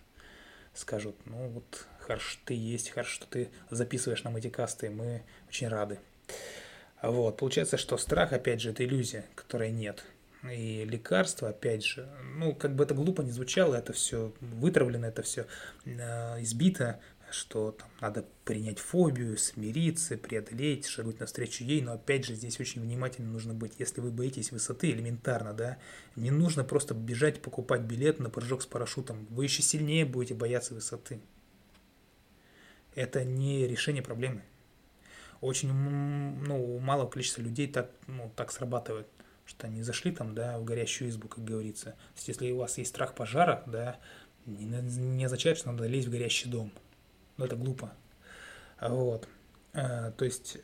[0.73, 5.69] Скажут, ну вот, хорошо, ты есть, хорошо, что ты записываешь нам эти касты, мы очень
[5.69, 5.99] рады.
[7.01, 10.03] Вот, получается, что страх, опять же, это иллюзия, которой нет.
[10.51, 15.21] И лекарства, опять же, ну, как бы это глупо не звучало, это все вытравлено, это
[15.21, 15.47] все
[15.85, 16.99] э, избито,
[17.31, 22.81] что там надо принять фобию, смириться, преодолеть, шагнуть навстречу ей, но опять же здесь очень
[22.81, 23.73] внимательно нужно быть.
[23.77, 25.77] Если вы боитесь высоты, элементарно, да,
[26.15, 30.73] не нужно просто бежать покупать билет на прыжок с парашютом, вы еще сильнее будете бояться
[30.73, 31.19] высоты.
[32.93, 34.43] Это не решение проблемы.
[35.41, 39.07] Очень, ну, малого количества людей так, ну, так срабатывает
[39.45, 41.91] что они зашли там, да, в горящую избу, как говорится.
[41.91, 43.99] То есть, если у вас есть страх пожара, да,
[44.45, 46.71] не, не означает, что надо лезть в горящий дом.
[47.37, 47.93] Ну, это глупо.
[48.81, 49.27] Вот.
[49.73, 50.57] А, то есть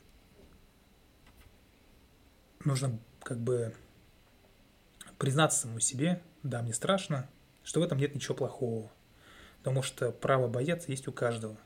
[2.64, 3.74] нужно как бы
[5.18, 7.30] признаться самому себе, да, мне страшно,
[7.64, 8.92] что в этом нет ничего плохого.
[9.60, 11.58] Потому что право бояться есть у каждого.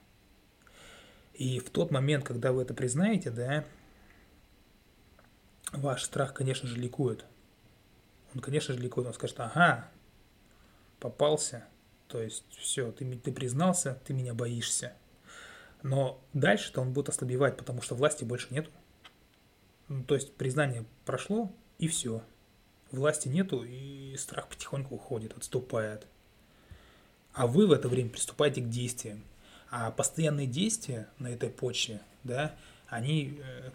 [1.34, 3.66] И в тот момент, когда вы это признаете, да,
[5.72, 7.26] ваш страх, конечно же, ликует.
[8.34, 9.08] Он, конечно же, ликует.
[9.08, 9.90] Он скажет, ага,
[11.00, 11.66] попался,
[12.08, 14.94] то есть все, ты, ты признался, ты меня боишься.
[15.84, 18.70] Но дальше-то он будет ослабевать, потому что власти больше нет.
[19.88, 22.24] Ну, то есть признание прошло, и все.
[22.92, 26.08] Власти нету, и страх потихоньку уходит, отступает.
[27.34, 29.24] А вы в это время приступаете к действиям.
[29.70, 32.56] А постоянные действия на этой почве, да,
[32.88, 33.72] они э,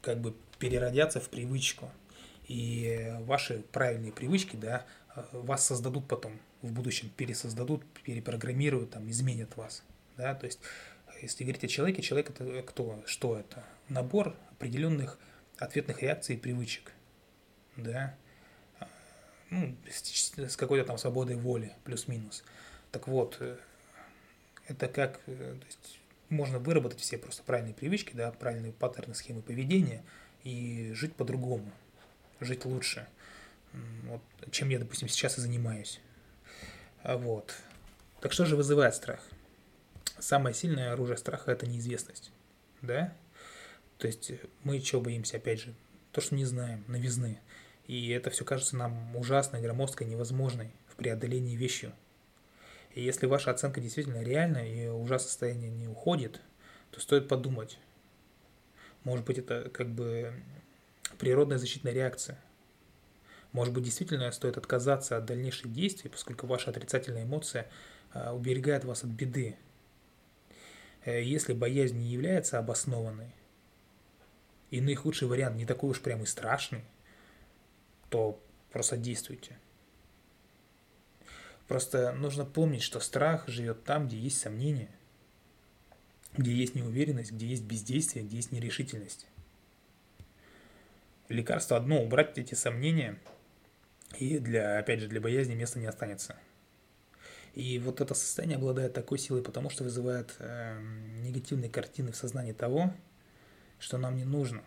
[0.00, 0.34] как бы
[0.64, 1.90] переродятся в привычку.
[2.48, 4.86] И ваши правильные привычки, да,
[5.32, 9.82] вас создадут потом в будущем пересоздадут, перепрограммируют, там, изменят вас.
[10.16, 10.34] Да?
[10.34, 10.60] То есть,
[11.20, 13.02] если говорить о человеке, человек это кто?
[13.04, 13.62] Что это?
[13.90, 15.18] Набор определенных
[15.58, 16.92] ответных реакций и привычек.
[17.76, 18.14] Да?
[19.50, 22.42] Ну, с какой-то там свободой воли, плюс-минус.
[22.90, 23.38] Так вот,
[24.66, 26.00] это как, э, то есть,
[26.30, 30.02] можно выработать все просто правильные привычки, да, правильные паттерны, схемы поведения
[30.44, 31.70] и жить по-другому,
[32.40, 33.08] жить лучше.
[34.04, 34.22] Вот,
[34.52, 36.00] чем я, допустим, сейчас и занимаюсь.
[37.02, 37.54] А вот.
[38.20, 39.20] Так что же вызывает страх?
[40.18, 42.30] Самое сильное оружие страха– это неизвестность.
[42.82, 43.12] Да?
[43.98, 44.32] То есть
[44.62, 45.74] мы чего боимся, опять же?
[46.12, 47.40] То, что не знаем, новизны.
[47.86, 51.92] И это все кажется нам ужасной, громоздкой, невозможной в преодолении вещью.
[52.94, 56.40] И если ваша оценка действительно реальная и ужасное состояние не уходит,
[56.92, 57.78] то стоит подумать.
[59.04, 60.34] Может быть, это как бы
[61.18, 62.38] природная защитная реакция–
[63.54, 67.70] может быть, действительно стоит отказаться от дальнейших действий, поскольку ваша отрицательная эмоция
[68.12, 69.56] а, уберегает вас от беды.
[71.04, 73.32] Э, если боязнь не является обоснованной,
[74.72, 76.82] и наихудший вариант не такой уж прям и страшный,
[78.10, 78.42] то
[78.72, 79.56] просто действуйте.
[81.68, 84.90] Просто нужно помнить, что страх живет там, где есть сомнения,
[86.36, 89.26] где есть неуверенность, где есть бездействие, где есть нерешительность.
[91.28, 93.18] Лекарство одно– убрать эти сомнения–
[94.18, 96.36] и для, опять же, для боязни места не останется.
[97.54, 100.80] И вот это состояние обладает такой силой, потому что вызывает э,
[101.22, 102.92] негативные картины в сознании того,
[103.78, 104.62] что нам не нужно.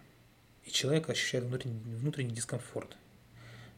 [0.63, 2.97] И человек ощущает внутренний, внутренний дискомфорт.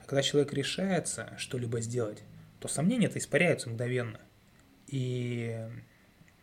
[0.01, 2.21] А когда человек решается что-либо сделать,
[2.59, 4.19] то сомнения-то испаряются мгновенно.
[4.87, 5.67] И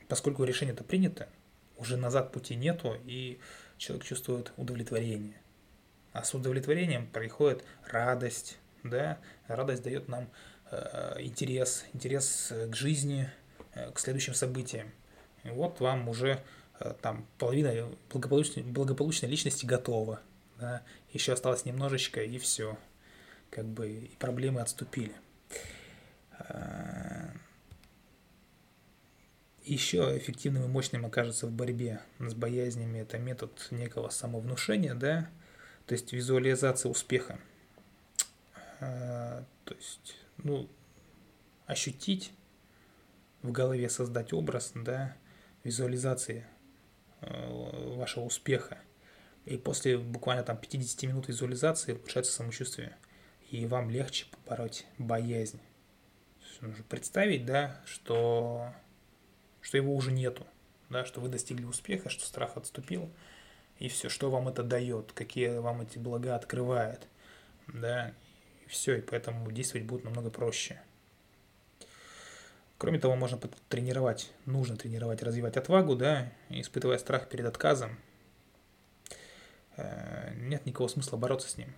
[0.08, 1.28] поскольку решение это принято,
[1.76, 3.38] уже назад пути нету, и
[3.78, 5.40] человек чувствует удовлетворение.
[6.12, 9.18] А с удовлетворением приходит радость, да,
[9.48, 10.28] радость дает нам
[10.70, 13.30] э, интерес, интерес к жизни,
[13.74, 14.90] э, к следующим событиям.
[15.44, 16.42] И вот вам уже
[16.80, 20.20] э, там половина благополучной, благополучной личности готова,
[20.58, 22.78] да, еще осталось немножечко и все,
[23.50, 25.12] как бы и проблемы отступили.
[26.38, 27.15] Э,
[29.66, 35.28] еще эффективным и мощным окажется в борьбе с боязнями это метод некого самовнушения, да,
[35.86, 37.38] то есть визуализация успеха.
[38.80, 40.68] А, то есть, ну,
[41.66, 42.32] ощутить
[43.42, 45.16] в голове, создать образ, да,
[45.64, 46.46] визуализации
[47.20, 48.78] э, вашего успеха.
[49.44, 52.96] И после буквально там 50 минут визуализации улучшается самочувствие.
[53.50, 55.60] И вам легче побороть боязнь.
[56.60, 58.72] Нужно представить, да, что,
[59.66, 60.46] что его уже нету,
[60.90, 63.10] да, что вы достигли успеха, что страх отступил,
[63.80, 67.08] и все, что вам это дает, какие вам эти блага открывает,
[67.66, 68.14] да,
[68.64, 70.80] и все, и поэтому действовать будет намного проще.
[72.78, 77.98] Кроме того, можно тренировать, нужно тренировать, развивать отвагу, да, испытывая страх перед отказом.
[79.76, 81.74] Э, нет никакого смысла бороться с ним,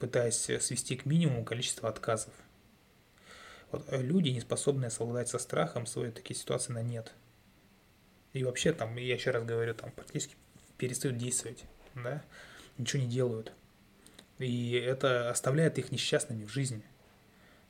[0.00, 2.34] пытаясь свести к минимуму количество отказов.
[3.70, 7.12] Вот э, люди, не способные совладать со страхом, сводят такие ситуации на нет.
[8.32, 10.36] И вообще там, я еще раз говорю, там практически
[10.76, 11.64] перестают действовать,
[11.94, 12.22] да,
[12.76, 13.52] ничего не делают.
[14.38, 16.82] И это оставляет их несчастными в жизни–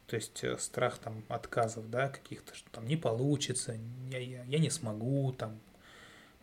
[0.09, 3.77] то есть э, страх там отказов, да, каких-то, что там не получится,
[4.11, 5.61] я, я, я не смогу, там,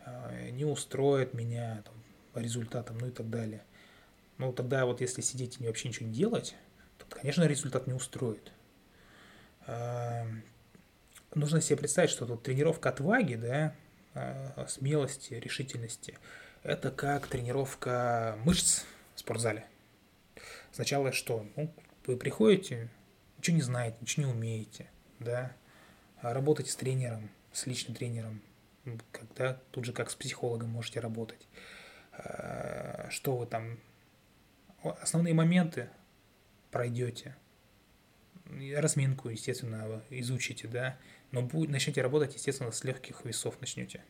[0.06, 1.94] э, не устроит меня там,
[2.32, 3.64] по результатам, ну и так далее.
[4.38, 6.54] Ну, тогда вот если сидеть и вообще ничего не делать,
[6.96, 8.52] то, конечно, результат не устроит.
[9.66, 10.44] Эм,
[11.34, 13.74] нужно себе представить, что тут тренировка отваги, да,
[14.14, 16.18] э, смелости, решительности,
[16.62, 19.66] это как тренировка мышц в спортзале.
[20.72, 21.46] Сначала что?
[21.56, 21.72] Ну,
[22.06, 22.88] вы приходите,
[23.38, 25.52] ничего не знаете, ничего не умеете, да,
[26.20, 28.42] а работаете с тренером, с личным тренером,
[29.10, 31.48] когда тут же как с психологом можете работать.
[32.12, 33.78] А, что вы там,
[34.82, 35.90] основные моменты
[36.70, 37.36] пройдете,
[38.76, 40.98] разминку, естественно, изучите, да,
[41.30, 44.04] но будет, начнете работать, естественно, с легких весов начнете,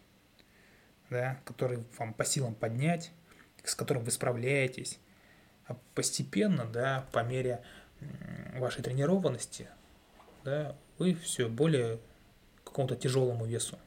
[1.10, 3.12] да, которые вам по силам поднять,
[3.64, 4.98] с которым вы справляетесь,
[5.66, 7.62] а постепенно, да, по мере
[8.54, 9.68] вашей тренированности,
[10.44, 11.98] да, вы все более
[12.62, 13.78] к какому-то тяжелому весу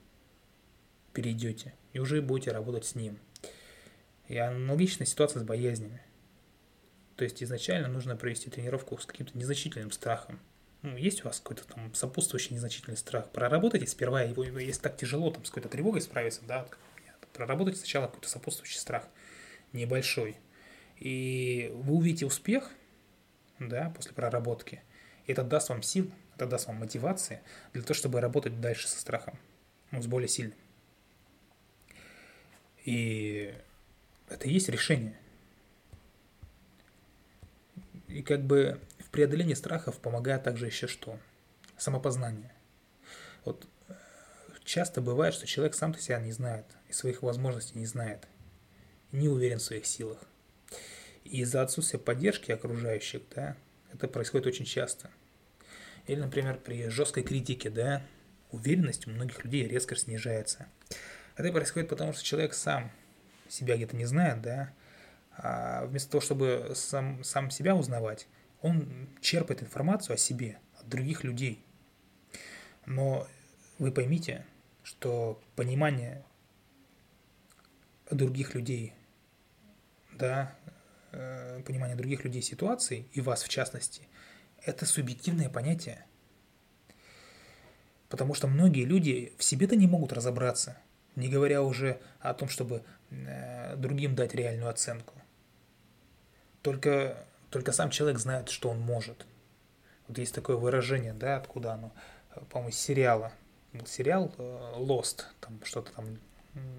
[1.13, 3.19] перейдете и уже будете работать с ним.
[4.27, 6.01] И аналогичная ситуация с боязнями.
[7.19, 10.39] То есть изначально нужно провести тренировку с каким-то незначительным страхом.
[10.83, 15.29] Ну, есть у вас какой-то там сопутствующий незначительный страх, проработайте сперва его, если так тяжело
[15.29, 16.65] там с какой-то тревогой справиться, да,
[17.33, 19.05] проработайте сначала какой-то сопутствующий страх,
[19.73, 20.37] небольшой.
[20.97, 22.71] И вы увидите успех,
[23.59, 24.81] да, после проработки.
[25.25, 27.41] И это даст вам сил, это даст вам мотивации
[27.73, 29.37] для того, чтобы работать дальше со страхом,
[29.91, 30.57] ну, с более сильным.
[32.85, 33.53] И
[34.29, 35.19] это и есть решение.
[38.09, 41.19] И как бы в преодолении страхов помогает также еще что?
[41.77, 42.51] Самопознание.
[43.45, 43.93] Вот э,
[44.65, 48.27] часто бывает, что человек сам-то себя не знает, и своих возможностей не знает,
[49.11, 50.17] не уверен в своих силах.
[51.23, 53.55] И из-за отсутствия поддержки окружающих, да,
[53.93, 55.11] это происходит очень часто.
[56.07, 58.01] Или, например, при жесткой критике, да,
[58.49, 60.67] уверенность у многих людей резко снижается.
[61.35, 62.91] Это происходит потому, что человек сам
[63.47, 64.73] себя где-то не знает, да,
[65.41, 68.27] а вместо того, чтобы сам, сам себя узнавать,
[68.61, 71.63] он черпает информацию о себе от других людей.
[72.85, 73.25] Но
[73.77, 74.45] вы поймите,
[74.83, 76.25] что понимание
[78.11, 78.93] других людей,
[80.11, 80.53] да,
[81.13, 84.01] э, понимание других людей ситуации, и вас в частности,
[84.65, 86.03] это субъективное понятие.
[88.09, 90.77] Потому что многие люди в себе-то не могут разобраться,
[91.15, 95.13] не говоря уже о том, чтобы э, другим дать реальную оценку.
[96.61, 99.25] Только, только сам человек знает, что он может.
[100.07, 101.91] Вот есть такое выражение, да, откуда оно,
[102.49, 103.31] по-моему, из сериала.
[103.85, 106.17] Сериал э, Lost, там что-то там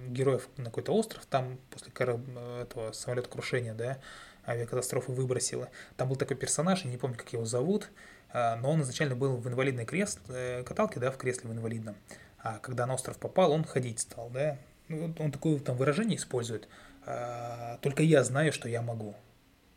[0.09, 3.99] героев на какой-то остров, там после этого самолета крушения, да,
[4.47, 5.69] авиакатастрофы выбросило.
[5.97, 7.89] Там был такой персонаж, я не помню, как его зовут,
[8.33, 11.97] а, но он изначально был в инвалидной кресле, э, каталке, да, в кресле в инвалидном.
[12.39, 14.59] А когда на остров попал, он ходить стал, да.
[14.89, 16.69] Ну, он такое там выражение использует.
[17.07, 19.15] А, Только я знаю, что я могу.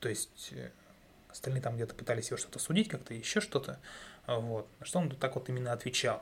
[0.04, 0.70] То есть э,
[1.30, 3.80] остальные там где-то пытались его что-то судить, как-то еще что-то.
[4.28, 4.68] Вот.
[4.82, 6.22] Что он так вот именно отвечал.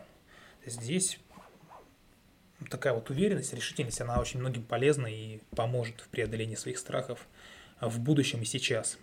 [0.63, 1.17] Здесь
[2.69, 7.27] такая вот уверенность, решительность, она очень многим полезна и поможет в преодолении своих страхов
[7.79, 8.99] в будущем и сейчас.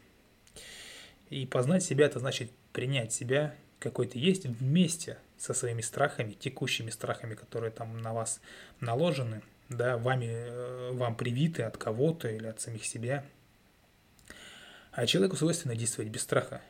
[1.29, 6.91] И познать себя– это значит принять себя, какой ты есть, вместе со своими страхами, текущими
[6.91, 8.41] страхами, которые там на вас
[8.79, 13.25] наложены, да, вами, э, вам привиты от кого-то или от самих себя.
[14.99, 16.61] А человеку свойственно действовать без страха,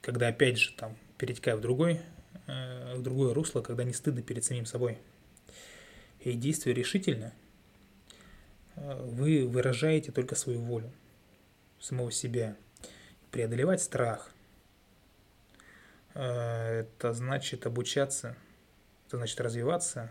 [0.00, 2.00] когда опять же там перетекая в другой,
[2.46, 4.96] э, в другое русло, когда не стыдно перед самим собой–
[6.20, 7.34] и действуя решительно,
[8.74, 10.90] э, вы выражаете только свою волю,
[11.78, 12.56] самого себя.
[13.32, 14.32] Преодолевать страх
[16.14, 18.34] э,– это значит обучаться,
[19.06, 20.10] это значит развиваться,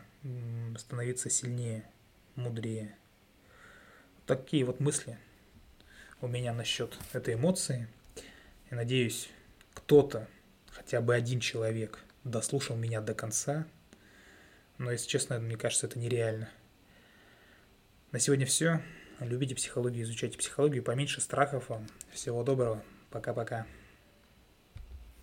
[0.78, 1.90] становиться сильнее,
[2.36, 2.96] мудрее.
[4.28, 5.18] такие вот мысли
[6.22, 7.88] у меня насчет этой эмоции.
[8.70, 9.30] И надеюсь,
[9.74, 10.28] кто-то,
[10.70, 13.66] хотя бы один человек, дослушал меня до конца.
[14.78, 16.50] Но, если честно, мне кажется, это нереально.
[18.12, 18.82] На сегодня все.
[19.20, 20.84] Любите психологию, изучайте психологию.
[20.84, 21.88] Поменьше страхов вам.
[22.12, 22.84] Всего доброго.
[23.10, 23.66] Пока-пока.